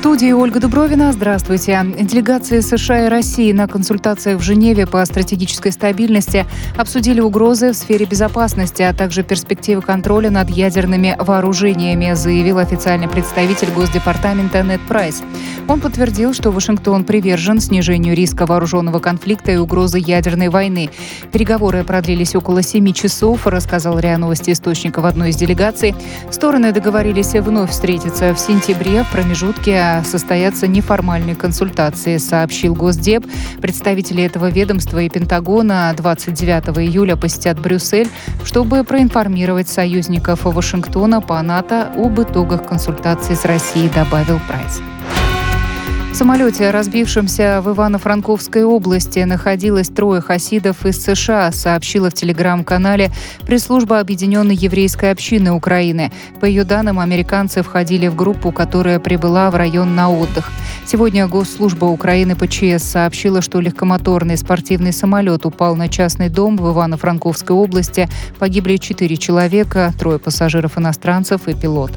[0.00, 1.12] студии Ольга Дубровина.
[1.12, 1.78] Здравствуйте.
[2.00, 6.46] Делегации США и России на консультациях в Женеве по стратегической стабильности
[6.78, 13.70] обсудили угрозы в сфере безопасности, а также перспективы контроля над ядерными вооружениями, заявил официальный представитель
[13.72, 15.22] Госдепартамента Нед Прайс.
[15.68, 20.88] Он подтвердил, что Вашингтон привержен снижению риска вооруженного конфликта и угрозы ядерной войны.
[21.30, 25.94] Переговоры продлились около семи часов, рассказал РИА Новости источник в одной из делегаций.
[26.30, 33.26] Стороны договорились вновь встретиться в сентябре в промежутке состоятся неформальные консультации, сообщил Госдеп.
[33.60, 38.08] Представители этого ведомства и Пентагона 29 июля посетят Брюссель,
[38.44, 44.80] чтобы проинформировать союзников Вашингтона по НАТО об итогах консультаций с Россией, добавил Прайс.
[46.10, 53.10] В самолете, разбившемся в Ивано-Франковской области, находилось трое хасидов из США, сообщила в телеграм-канале
[53.46, 56.10] пресс-служба Объединенной еврейской общины Украины.
[56.40, 60.50] По ее данным, американцы входили в группу, которая прибыла в район на отдых.
[60.84, 67.54] Сегодня Госслужба Украины ПЧС сообщила, что легкомоторный спортивный самолет упал на частный дом в Ивано-Франковской
[67.54, 68.08] области.
[68.40, 71.92] Погибли четыре человека, трое пассажиров-иностранцев и пилот.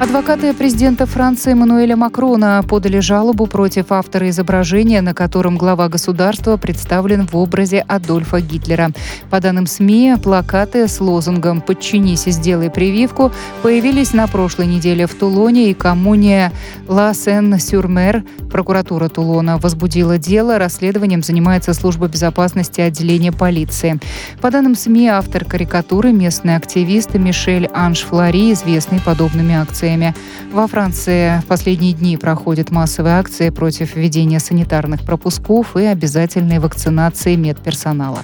[0.00, 7.26] Адвокаты президента Франции Эммануэля Макрона подали жалобу против автора изображения, на котором глава государства представлен
[7.26, 8.92] в образе Адольфа Гитлера.
[9.28, 15.14] По данным СМИ, плакаты с лозунгом «Подчинись и сделай прививку» появились на прошлой неделе в
[15.14, 16.50] Тулоне и коммуне
[16.88, 18.24] Ла Сен-Сюрмер.
[18.50, 20.56] Прокуратура Тулона возбудила дело.
[20.56, 24.00] Расследованием занимается служба безопасности отделения полиции.
[24.40, 30.14] По данным СМИ, автор карикатуры– местный активист Мишель Анш Флори, известный подобными акциями акциями.
[30.52, 37.36] Во Франции в последние дни проходят массовые акции против введения санитарных пропусков и обязательной вакцинации
[37.36, 38.20] медперсонала.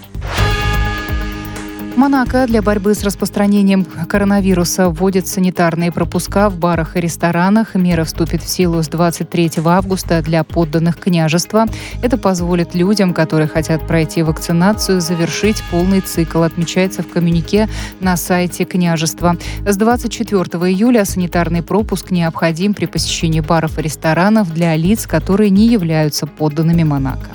[1.96, 7.74] Монако для борьбы с распространением коронавируса вводит санитарные пропуска в барах и ресторанах.
[7.74, 11.64] Мера вступит в силу с 23 августа для подданных княжества.
[12.02, 17.66] Это позволит людям, которые хотят пройти вакцинацию, завершить полный цикл, отмечается в коммюнике
[18.00, 19.38] на сайте княжества.
[19.66, 25.66] С 24 июля санитарный пропуск необходим при посещении баров и ресторанов для лиц, которые не
[25.66, 27.30] являются подданными Монако.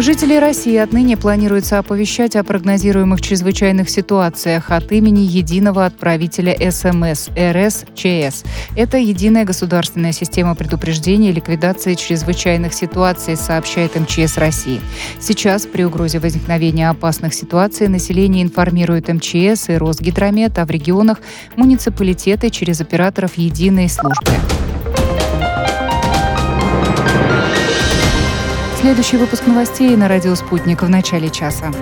[0.00, 8.44] Жители России отныне планируется оповещать о прогнозируемых чрезвычайных ситуациях от имени единого отправителя СМС РСЧС.
[8.76, 14.80] Это единая государственная система предупреждения и ликвидации чрезвычайных ситуаций, сообщает МЧС России.
[15.18, 21.18] Сейчас при угрозе возникновения опасных ситуаций население информирует МЧС и Росгидромет, а в регионах
[21.56, 24.30] муниципалитеты через операторов единой службы.
[28.80, 31.72] Следующий выпуск новостей на радио «Спутник» в начале часа.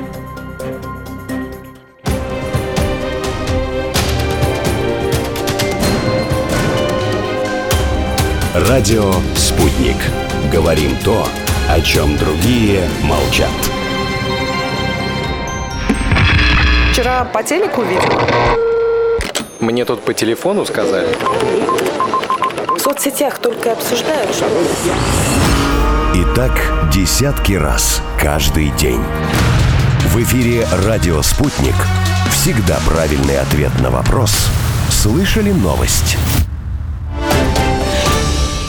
[8.54, 9.96] Радио «Спутник».
[10.50, 11.28] Говорим то,
[11.68, 13.50] о чем другие молчат.
[16.92, 18.09] Вчера по телеку видел.
[19.61, 21.14] Мне тут по телефону сказали.
[22.74, 24.46] В соцсетях только обсуждают, что...
[26.37, 26.53] Так
[26.92, 29.01] десятки раз каждый день.
[30.11, 31.75] В эфире «Радио Спутник».
[32.31, 34.51] Всегда правильный ответ на вопрос.
[34.90, 36.18] Слышали новость?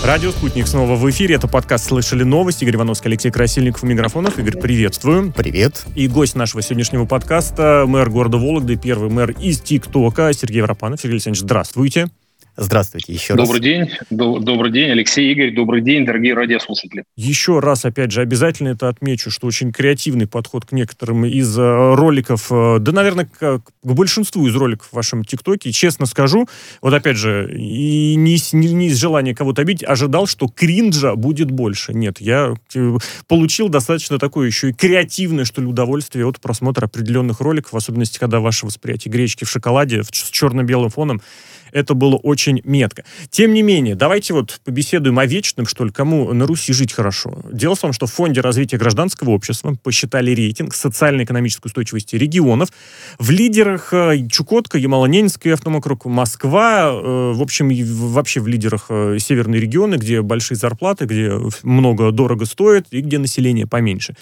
[0.05, 1.35] Радио «Спутник» снова в эфире.
[1.35, 2.63] Это подкаст «Слышали новости».
[2.63, 4.39] Игорь Ивановский, Алексей Красильников и Микрофонов.
[4.39, 5.33] Игорь, приветствую.
[5.33, 5.83] Привет.
[5.93, 11.01] И гость нашего сегодняшнего подкаста– мэр города Вологды, первый мэр из ТикТока Сергей Воропанов.
[11.01, 12.07] Сергей Александрович, здравствуйте.
[12.59, 13.47] Здравствуйте еще раз.
[13.47, 13.87] Добрый день.
[14.09, 15.53] Добрый день, Алексей Игорь.
[15.53, 17.03] Добрый день, дорогие радиослушатели.
[17.15, 21.61] Еще раз, опять же, обязательно это отмечу, что очень креативный подход к некоторым из э,
[21.93, 25.71] роликов, э, да, наверное, к, к большинству из роликов в вашем ТикТоке.
[25.71, 26.47] Честно скажу,
[26.81, 31.51] вот опять же, и не, не, не из желания кого-то обидеть, ожидал, что кринжа будет
[31.51, 31.93] больше.
[31.93, 37.39] Нет, я э, получил достаточно такое еще и креативное, что ли, удовольствие от просмотра определенных
[37.39, 41.21] роликов, в особенности, когда ваше восприятие гречки в шоколаде с черно-белым фоном
[41.71, 43.03] это было очень метко.
[43.29, 47.39] Тем не менее, давайте вот побеседуем о вечном, что ли, кому на Руси жить хорошо.
[47.51, 52.69] Дело в том, что в Фонде развития гражданского общества посчитали рейтинг социально-экономической устойчивости регионов.
[53.19, 57.69] В лидерах э, Чукотка, Ямало-Ненецкий автомокруг, Москва, э, в общем,
[58.11, 61.31] вообще в лидерах э, северные регионы, где большие зарплаты, где
[61.63, 64.15] много дорого стоит и где население поменьше.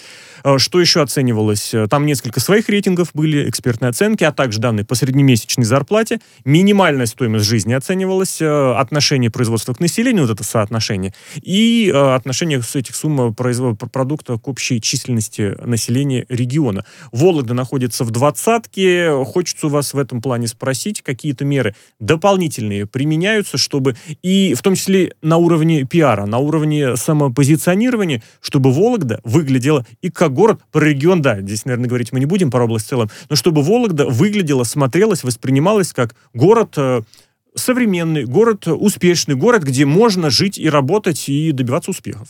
[0.58, 1.74] Что еще оценивалось?
[1.90, 7.45] Там несколько своих рейтингов были, экспертные оценки, а также данные по среднемесячной зарплате, минимальная стоимость
[7.46, 12.94] жизни оценивалось, э, отношение производства к населению, вот это соотношение, и э, отношение с этих
[12.94, 16.84] сумм продукта к общей численности населения региона.
[17.12, 19.12] Вологда находится в двадцатке.
[19.24, 24.74] Хочется у вас в этом плане спросить, какие-то меры дополнительные применяются, чтобы и в том
[24.74, 31.22] числе на уровне пиара, на уровне самопозиционирования, чтобы Вологда выглядела и как город, про регион,
[31.22, 34.64] да, здесь, наверное, говорить мы не будем, про область в целом, но чтобы Вологда выглядела,
[34.64, 37.02] смотрелась, воспринималась как город э,
[37.56, 42.28] современный, город успешный, город, где можно жить и работать и добиваться успехов.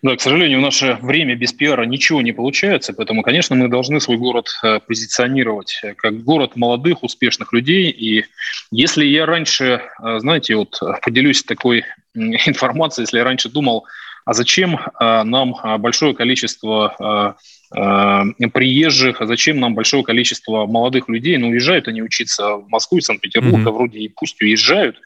[0.00, 4.00] Да, к сожалению, в наше время без пиара ничего не получается, поэтому, конечно, мы должны
[4.00, 7.90] свой город э, позиционировать как город молодых, успешных людей.
[7.90, 8.24] И
[8.70, 13.86] если я раньше, э, знаете, вот поделюсь такой информацией, если я раньше думал,
[14.28, 17.36] а зачем э, нам большое количество
[17.76, 22.96] Э, приезжих, а зачем нам большое количество молодых людей, ну, уезжают они учиться в Москву
[22.96, 23.72] и Санкт-Петербург, mm-hmm.
[23.72, 24.96] вроде и пусть уезжают,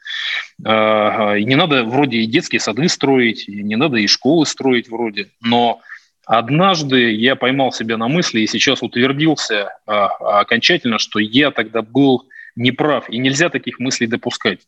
[0.64, 4.88] э, и не надо вроде и детские сады строить, и не надо и школы строить
[4.88, 5.80] вроде, но
[6.24, 12.28] однажды я поймал себя на мысли и сейчас утвердился э, окончательно, что я тогда был
[12.56, 14.60] неправ, и нельзя таких мыслей допускать.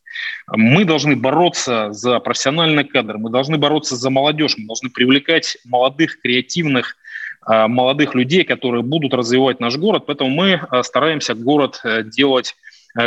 [0.47, 6.21] Мы должны бороться за профессиональный кадр, мы должны бороться за молодежь, мы должны привлекать молодых,
[6.21, 6.97] креативных,
[7.47, 10.05] Э, молодых людей, которые будут развивать наш город.
[10.07, 12.55] Поэтому мы э, стараемся город э, делать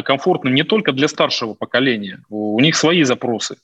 [0.04, 3.56] комфортным не только для старшего поколения, у них свои запросы,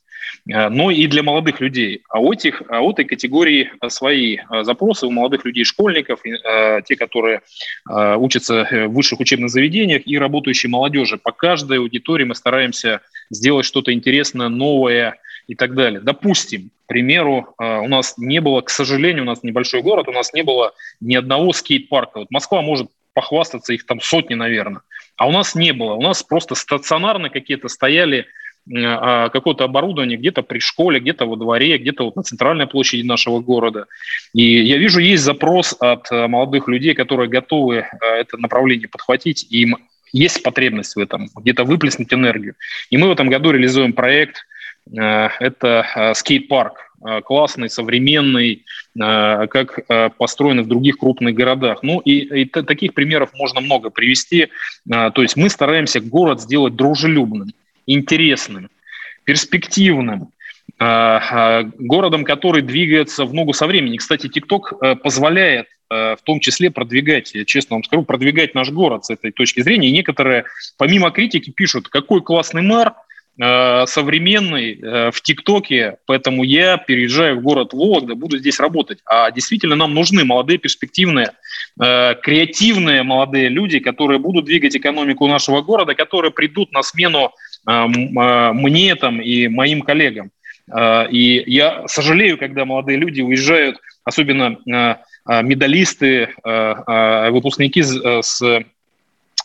[0.46, 2.02] но и для молодых людей.
[2.08, 7.40] А у, этих, а у этой категории свои запросы у молодых людей, школьников, те, которые
[7.86, 11.16] учатся в высших учебных заведениях и работающей молодежи.
[11.16, 16.00] По каждой аудитории мы стараемся сделать что-то интересное, новое, и так далее.
[16.00, 20.12] Допустим, к примеру, э, у нас не было, к сожалению, у нас небольшой город, у
[20.12, 22.20] нас не было ни одного скейт-парка.
[22.20, 24.82] Вот Москва может похвастаться, их там сотни, наверное.
[25.16, 25.94] А у нас не было.
[25.94, 28.24] У нас просто стационарно какие-то стояли э,
[28.66, 33.86] какое-то оборудование где-то при школе, где-то во дворе, где-то вот на центральной площади нашего города.
[34.32, 39.76] И я вижу, есть запрос от э, молодых людей, которые готовы это направление подхватить, им
[40.12, 42.54] есть потребность в этом, где-то выплеснуть энергию.
[42.88, 44.46] И мы в этом году реализуем проект–
[44.92, 48.64] Э, это э, скейт-парк, э, классный, современный,
[48.96, 49.80] как
[50.18, 51.82] построенный в других крупных городах.
[51.82, 54.50] Ну и, и таких примеров можно много привести.
[54.88, 57.48] То есть мы стараемся город сделать дружелюбным,
[57.86, 58.70] интересным,
[59.24, 60.30] перспективным,
[60.78, 63.98] городом, который двигается в ногу со временем.
[63.98, 69.10] Кстати, TikTok позволяет в том числе продвигать, я честно вам скажу, продвигать наш город с
[69.10, 69.88] этой точки зрения.
[69.88, 70.44] И некоторые,
[70.76, 72.92] помимо критики, пишут, какой классный мэр,
[73.36, 79.00] Э, современный э, в ТикТоке, поэтому я переезжаю в город Вологда, буду здесь работать.
[79.06, 81.32] А действительно нам нужны молодые, перспективные,
[81.82, 87.32] э, креативные молодые люди, которые будут двигать экономику нашего города, которые придут на смену
[87.66, 90.30] мне там и моим коллегам.
[91.10, 94.58] И я сожалею, когда молодые люди уезжают, особенно
[95.26, 98.42] медалисты, выпускники с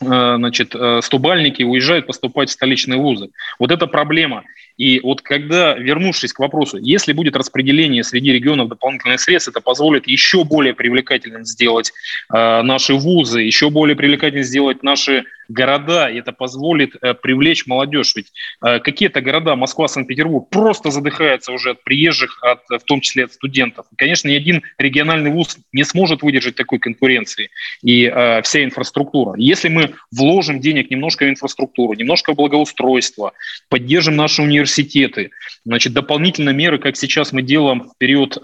[0.02, 3.28] значит, стобальники уезжают поступать в столичные вузы.
[3.58, 4.44] Вот это проблема.
[4.80, 10.08] И вот когда, вернувшись к вопросу, если будет распределение среди регионов дополнительных средств, это позволит
[10.08, 11.92] еще более привлекательным сделать
[12.32, 18.14] э, наши вузы, еще более привлекательным сделать наши города, и это позволит э, привлечь молодежь.
[18.16, 18.32] Ведь
[18.64, 23.32] э, какие-то города, Москва, Санкт-Петербург, просто задыхаются уже от приезжих, от, в том числе от
[23.34, 23.84] студентов.
[23.92, 27.50] И, конечно, ни один региональный вуз не сможет выдержать такой конкуренции
[27.82, 29.34] и э, вся инфраструктура.
[29.36, 33.32] Если мы вложим денег немножко в инфраструктуру, немножко в благоустройство,
[33.68, 35.30] поддержим наши университеты, университеты,
[35.64, 38.38] значит, дополнительные меры, как сейчас мы делаем в период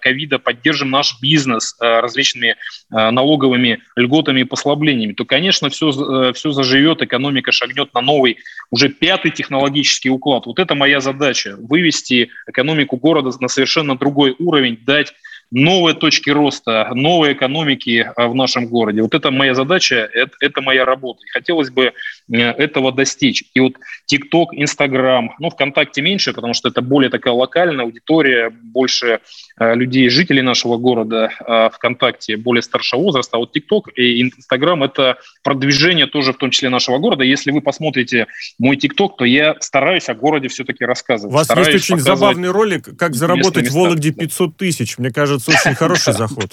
[0.00, 2.56] ковида, поддержим наш бизнес различными
[2.90, 8.38] налоговыми льготами и послаблениями, то, конечно, все, все заживет, экономика шагнет на новый,
[8.70, 10.46] уже пятый технологический уклад.
[10.46, 15.14] Вот это моя задача– вывести экономику города на совершенно другой уровень, дать
[15.52, 19.02] новые точки роста, новые экономики а, в нашем городе.
[19.02, 21.20] Вот это моя задача, это, это моя работа.
[21.24, 21.92] И хотелось бы
[22.32, 23.44] э, этого достичь.
[23.54, 23.74] И вот
[24.12, 29.20] TikTok, Instagram, ну, ВКонтакте меньше, потому что это более такая локальная аудитория, больше
[29.60, 31.30] э, людей, жителей нашего города
[31.74, 33.36] ВКонтакте более старшего возраста.
[33.36, 37.24] А вот TikTok и Instagram– это продвижение тоже в том числе нашего города.
[37.24, 38.26] Если вы посмотрите
[38.58, 41.32] мой TikTok, то я стараюсь о городе все-таки рассказывать.
[41.32, 44.98] У вас есть очень забавный ролик «Как заработать в Вологде 500 тысяч».
[44.98, 46.50] Мне кажется, кажется, очень хороший заход.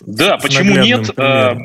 [0.00, 1.10] Да, почему нет?
[1.16, 1.56] А,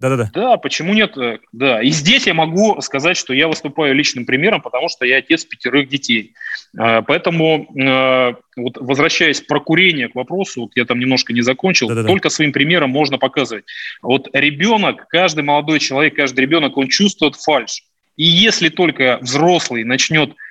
[0.00, 0.30] да-да-да.
[0.34, 1.16] Да, почему нет?
[1.16, 1.82] Э, да.
[1.82, 5.88] И здесь я могу сказать, что я выступаю личным примером, потому что я отец пятерых
[5.88, 6.34] детей.
[6.76, 11.88] А, поэтому, э, вот возвращаясь про курение к вопросу, вот я там немножко не закончил,
[11.88, 12.08] Да-да-да.
[12.08, 13.64] только своим примером можно показывать.
[14.02, 17.84] Вот ребенок, каждый молодой человек, каждый ребенок, он чувствует фальш.
[18.16, 20.43] И если только взрослый начнет Э,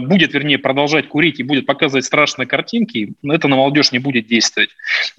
[0.00, 4.70] будет, вернее, продолжать курить и будет показывать страшные картинки, это на молодежь не будет действовать.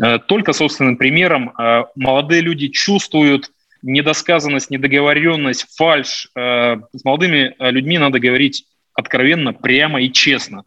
[0.02, 3.52] Э, только собственным примером э, молодые люди чувствуют
[3.82, 6.32] недосказанность, недоговоренность, фальш.
[6.34, 10.64] С молодыми людьми надо говорить откровенно, прямо и честно.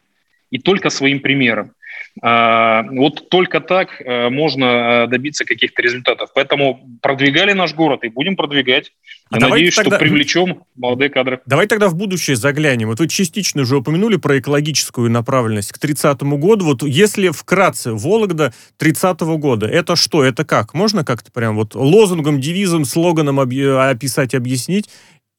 [0.51, 1.73] И только своим примером.
[2.21, 6.31] Вот только так можно добиться каких-то результатов.
[6.35, 8.93] Поэтому продвигали наш город и будем продвигать.
[9.31, 9.97] А Я надеюсь, тогда...
[9.97, 11.41] что привлечем молодые кадры.
[11.47, 12.89] Давай тогда в будущее заглянем.
[12.89, 16.65] Вот вы частично уже упомянули про экологическую направленность к 30 году.
[16.65, 20.75] Вот если вкратце, Вологда 30 -го года, это что, это как?
[20.75, 24.89] Можно как-то прям вот лозунгом, девизом, слоганом описать, объяснить?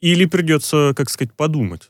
[0.01, 1.89] Или придется, как сказать, подумать?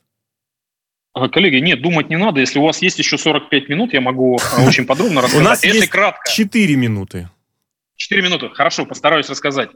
[1.14, 2.40] Коллеги, нет, думать не надо.
[2.40, 5.46] Если у вас есть еще 45 минут, я могу а, очень подробно рассказать.
[5.46, 6.30] У нас есть кратко.
[6.32, 7.30] 4 минуты.
[7.96, 8.50] 4 минуты.
[8.50, 9.70] Хорошо, постараюсь рассказать.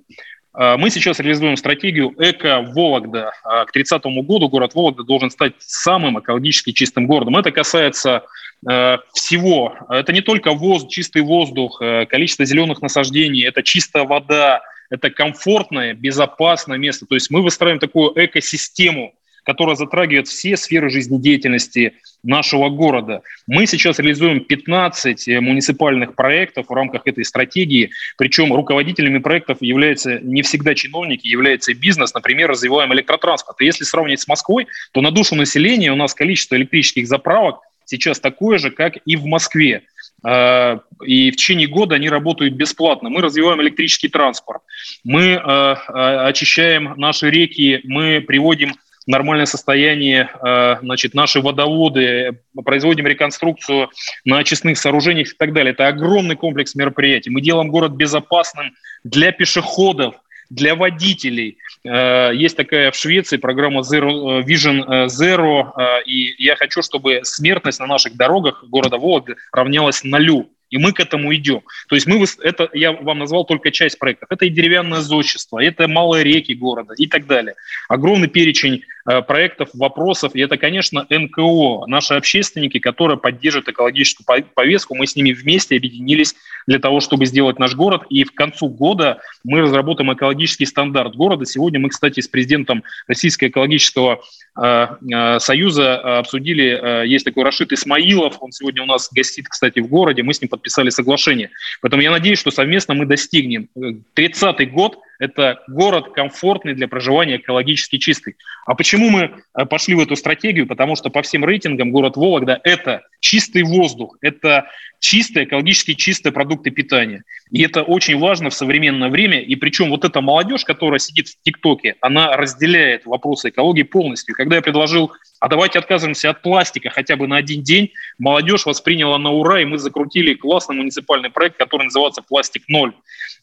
[0.53, 3.31] А, мы сейчас реализуем стратегию «Эко-Вологда».
[3.43, 7.35] А, к 30 году город Вологда должен стать самым экологически чистым городом.
[7.37, 8.23] Это касается
[8.69, 9.75] э, всего.
[9.89, 14.61] Это не только воздух, чистый воздух, э, количество зеленых насаждений, это чистая вода,
[14.91, 17.07] это комфортное, безопасное место.
[17.07, 23.21] То есть мы выстраиваем такую экосистему, которая затрагивает все сферы жизнедеятельности нашего города.
[23.47, 30.19] Мы сейчас реализуем 15 э, муниципальных проектов в рамках этой стратегии, причем руководителями проектов являются
[30.19, 33.59] не всегда чиновники, является бизнес, например, развиваем электротранспорт.
[33.61, 38.19] И если сравнивать с Москвой, то на душу населения у нас количество электрических заправок сейчас
[38.19, 39.83] такое же, как и в Москве.
[40.25, 43.09] А, и в течение года они работают бесплатно.
[43.09, 44.61] Мы развиваем электрический транспорт,
[45.03, 48.75] мы а, а, очищаем наши реки, мы приводим
[49.07, 53.89] нормальное состояние э, значит, наши водоводы, производим реконструкцию
[54.25, 55.73] на очистных сооружениях и так далее.
[55.73, 57.29] Это огромный комплекс мероприятий.
[57.29, 58.73] Мы делаем город безопасным
[59.03, 60.15] для пешеходов,
[60.49, 61.57] для водителей.
[61.83, 65.71] Э, есть такая в Швеции программа Zero, э, Vision Zero,
[66.05, 70.49] и я хочу, чтобы смертность на наших дорогах города Вологды равнялась нулю.
[70.73, 71.61] И мы к этому идем.
[71.87, 74.29] То есть мы, это я вам назвал только часть проектов.
[74.31, 77.53] Это и деревянное зодчество, это малые реки города и так далее.
[77.87, 80.35] Огромный перечень проектов, вопросов.
[80.35, 84.95] И это, конечно, НКО, наши общественники, которые поддерживают экологическую повестку.
[84.95, 86.35] Мы с ними вместе объединились
[86.67, 88.03] для того, чтобы сделать наш город.
[88.09, 91.45] И в концу года мы разработаем экологический стандарт города.
[91.45, 94.21] Сегодня мы, кстати, с президентом Российского экологического
[94.61, 99.87] э, э, союза обсудили, есть такой Рашид Исмаилов, он сегодня у нас гостит, кстати, в
[99.87, 101.49] городе, мы с ним подписали соглашение.
[101.81, 103.67] Поэтому я надеюсь, что совместно мы достигнем.
[104.15, 108.35] 30-й год– это город комфортный для проживания, экологически чистый.
[108.65, 110.67] А почему мы э, пошли в эту стратегию?
[110.67, 114.67] Потому что по всем рейтингам город Вологда– это чистый воздух, это
[114.99, 117.23] чистые, экологически чистые продукты питания.
[117.51, 119.41] И это очень важно в современное время.
[119.41, 124.35] И причем вот эта молодежь, которая сидит в ТикТоке, она разделяет вопросы экологии полностью.
[124.35, 129.17] Когда я предложил, а давайте откажемся от пластика хотя бы на один день, молодежь восприняла
[129.17, 132.93] на ура, и мы закрутили классный муниципальный проект, который называется «Пластик ноль».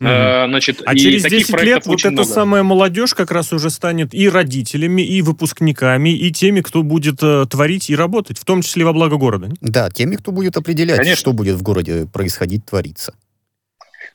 [0.01, 0.47] Mm-hmm.
[0.49, 2.25] значит, а через 10 лет вот эта много.
[2.25, 7.47] самая молодежь как раз уже станет и родителями, и выпускниками, и теми, кто будет э,
[7.49, 9.51] творить и работать, в том числе во благо города.
[9.61, 11.17] Да, теми, кто будет определять, Конечно.
[11.17, 13.15] что будет в городе происходить, твориться.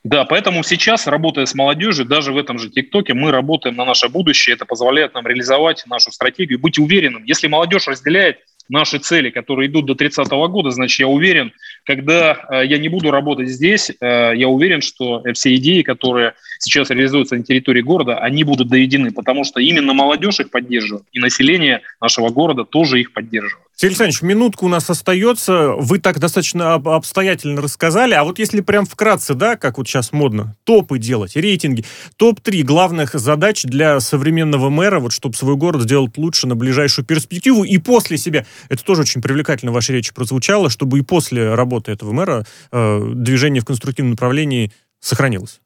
[0.05, 4.07] Да, поэтому сейчас, работая с молодежью, даже в этом же ТикТоке, мы работаем на наше
[4.07, 4.55] будущее.
[4.55, 7.23] Это позволяет нам реализовать нашу стратегию, быть уверенным.
[7.23, 8.37] Если молодежь разделяет
[8.69, 11.53] наши цели, которые идут до 30 года, значит, я уверен,
[11.85, 16.89] когда э, я не буду работать здесь, э, я уверен, что все идеи, которые сейчас
[16.89, 21.81] реализуются на территории города, они будут доведены, потому что именно молодежь их поддерживает, и население
[22.01, 23.64] нашего города тоже их поддерживает.
[23.77, 25.73] Сергей Александрович, минутка у нас остается.
[25.73, 28.13] Вы так достаточно обстоятельно рассказали.
[28.13, 31.83] А вот если прям вкратце, да, как вот сейчас модно, топы делать, рейтинги,
[32.15, 37.65] топ-3 главных задач для современного мэра, вот чтобы свой город сделать лучше на ближайшую перспективу
[37.65, 38.45] и после себя.
[38.69, 43.11] Это тоже очень привлекательно в вашей речи прозвучало, чтобы и после работы этого мэра э,
[43.13, 44.71] движение в конструктивном направлении
[45.01, 45.59] сохранилось.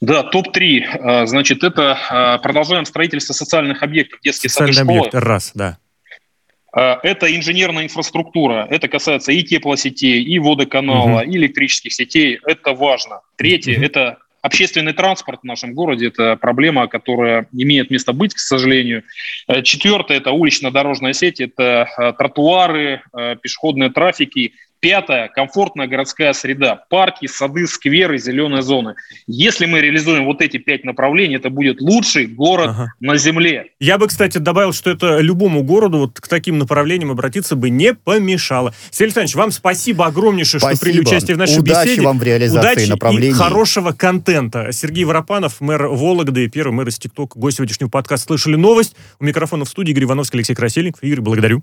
[0.00, 0.80] Да, топ-3.
[1.00, 4.98] А, значит, это а, продолжаем строительство социальных объектов, детские сады, школы.
[4.98, 5.78] объект, раз, да.
[6.74, 8.66] А, это инженерная инфраструктура.
[8.70, 11.30] Это касается и теплосетей, и водоканала, угу.
[11.30, 12.40] и электрических сетей.
[12.44, 13.20] Это важно.
[13.36, 16.08] Третье угу.– это общественный транспорт в нашем городе.
[16.08, 19.04] Это проблема, которая имеет место быть, к сожалению.
[19.46, 21.40] Э, четвертое– это улично-дорожная сеть.
[21.40, 24.52] Это э, тротуары, э, пешеходные трафики
[24.84, 26.84] Пятое– комфортная городская среда.
[26.90, 28.96] Парки, сады, скверы, зеленые зоны.
[29.26, 32.92] Если мы реализуем вот эти пять направлений, это будет лучший город ага.
[33.00, 33.70] на Земле.
[33.80, 37.94] Я бы, кстати, добавил, что это любому городу вот к таким направлениям обратиться бы не
[37.94, 38.74] помешало.
[38.90, 40.76] Сергей Александрович, вам спасибо огромнейшее, спасибо.
[40.76, 42.02] что приняли участие в нашей Удачи беседе.
[42.02, 43.28] вам в реализации Удачи направлений.
[43.30, 44.70] и хорошего контента.
[44.70, 48.94] Сергей Воропанов, мэр Вологды, первый мэр из ТикТок, гость сегодняшнего подкаста «Слышали новость».
[49.18, 51.02] У микрофона в студии Игорь Ивановский, Алексей Красильников.
[51.02, 51.62] Игорь, благодарю.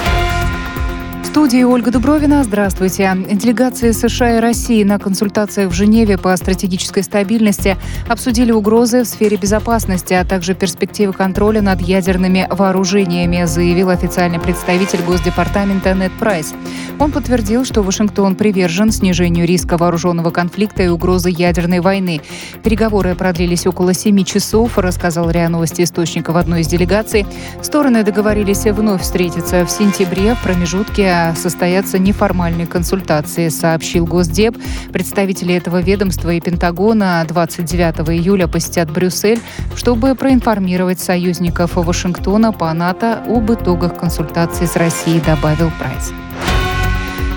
[1.31, 2.43] студии Ольга Дубровина.
[2.43, 3.09] Здравствуйте.
[3.31, 7.77] Делегации США и России на консультациях в Женеве по стратегической стабильности
[8.09, 15.01] обсудили угрозы в сфере безопасности, а также перспективы контроля над ядерными вооружениями, заявил официальный представитель
[15.03, 16.53] Госдепартамента Нед Прайс.
[16.99, 22.19] Он подтвердил, что Вашингтон привержен снижению риска вооруженного конфликта и угрозы ядерной войны.
[22.61, 27.25] Переговоры продлились около семи часов, рассказал РИА Новости источник в одной из делегаций.
[27.61, 34.57] Стороны договорились вновь встретиться в сентябре в промежутке состоятся неформальные консультации, сообщил Госдеп.
[34.91, 39.39] Представители этого ведомства и Пентагона 29 июля посетят Брюссель,
[39.75, 46.11] чтобы проинформировать союзников Вашингтона по НАТО об итогах консультаций с Россией, добавил Прайс.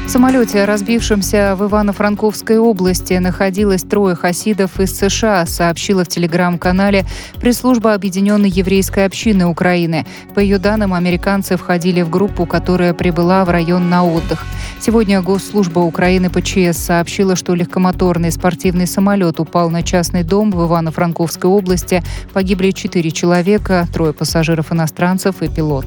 [0.04, 7.06] В самолете, разбившемся в Ивано-Франковской области, находилось трое хасидов из США, сообщила в телеграм-канале
[7.40, 10.06] пресс-служба Объединенной еврейской общины Украины.
[10.34, 14.44] По ее данным, американцы входили в группу, которая прибыла в район на отдых.
[14.78, 21.48] Сегодня Госслужба Украины ПЧС сообщила, что легкомоторный спортивный самолет упал на частный дом в Ивано-Франковской
[21.48, 22.02] области.
[22.34, 25.86] Погибли четыре человека, трое пассажиров-иностранцев и пилот.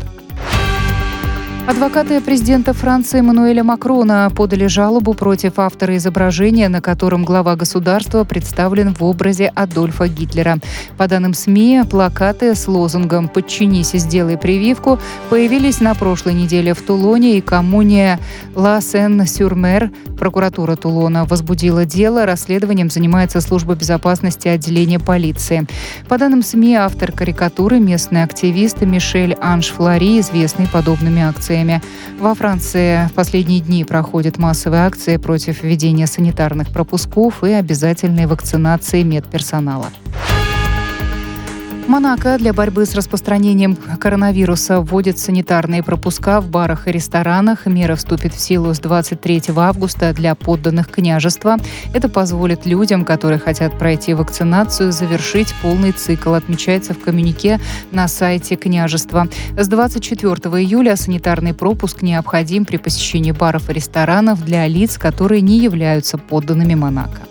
[1.67, 8.93] Адвокаты президента Франции Эммануэля Макрона подали жалобу против автора изображения, на котором глава государства представлен
[8.93, 10.59] в образе Адольфа Гитлера.
[10.97, 14.97] По данным СМИ, плакаты с лозунгом «Подчинись и сделай прививку»
[15.29, 18.17] появились на прошлой неделе в Тулоне и коммуне
[18.55, 19.91] Ла Сен-Сюрмер.
[20.17, 22.25] Прокуратура Тулона возбудила дело.
[22.25, 25.67] Расследованием занимается служба безопасности отделения полиции.
[26.07, 31.81] По данным СМИ, автор карикатуры– местный активист Мишель Анш Флори, известный подобными акциями акциями.
[32.19, 39.03] Во Франции в последние дни проходят массовые акции против введения санитарных пропусков и обязательной вакцинации
[39.03, 39.87] медперсонала.
[41.87, 47.65] Монако для борьбы с распространением коронавируса вводит санитарные пропуска в барах и ресторанах.
[47.65, 51.55] Мера вступит в силу с 23 августа для подданных княжества.
[51.93, 57.61] Это позволит людям, которые хотят пройти вакцинацию, завершить полный цикл, отмечается в коммюнике
[57.91, 59.29] на сайте княжества.
[59.57, 65.59] С 24 июля санитарный пропуск необходим при посещении баров и ресторанов для лиц, которые не
[65.59, 67.21] являются подданными Монако.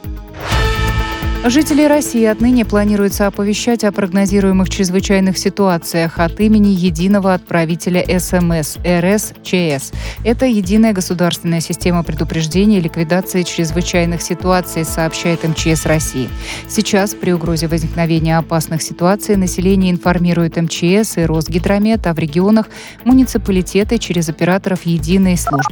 [1.45, 9.93] Жители России отныне планируется оповещать о прогнозируемых чрезвычайных ситуациях от имени единого отправителя СМС РСЧС.
[10.25, 16.29] Это единая государственная система предупреждения и ликвидации чрезвычайных ситуаций, сообщает МЧС России.
[16.69, 22.67] Сейчас при угрозе возникновения опасных ситуаций население информирует МЧС и Росгидромет, а в регионах
[23.05, 25.65] муниципалитеты через операторов единой службы.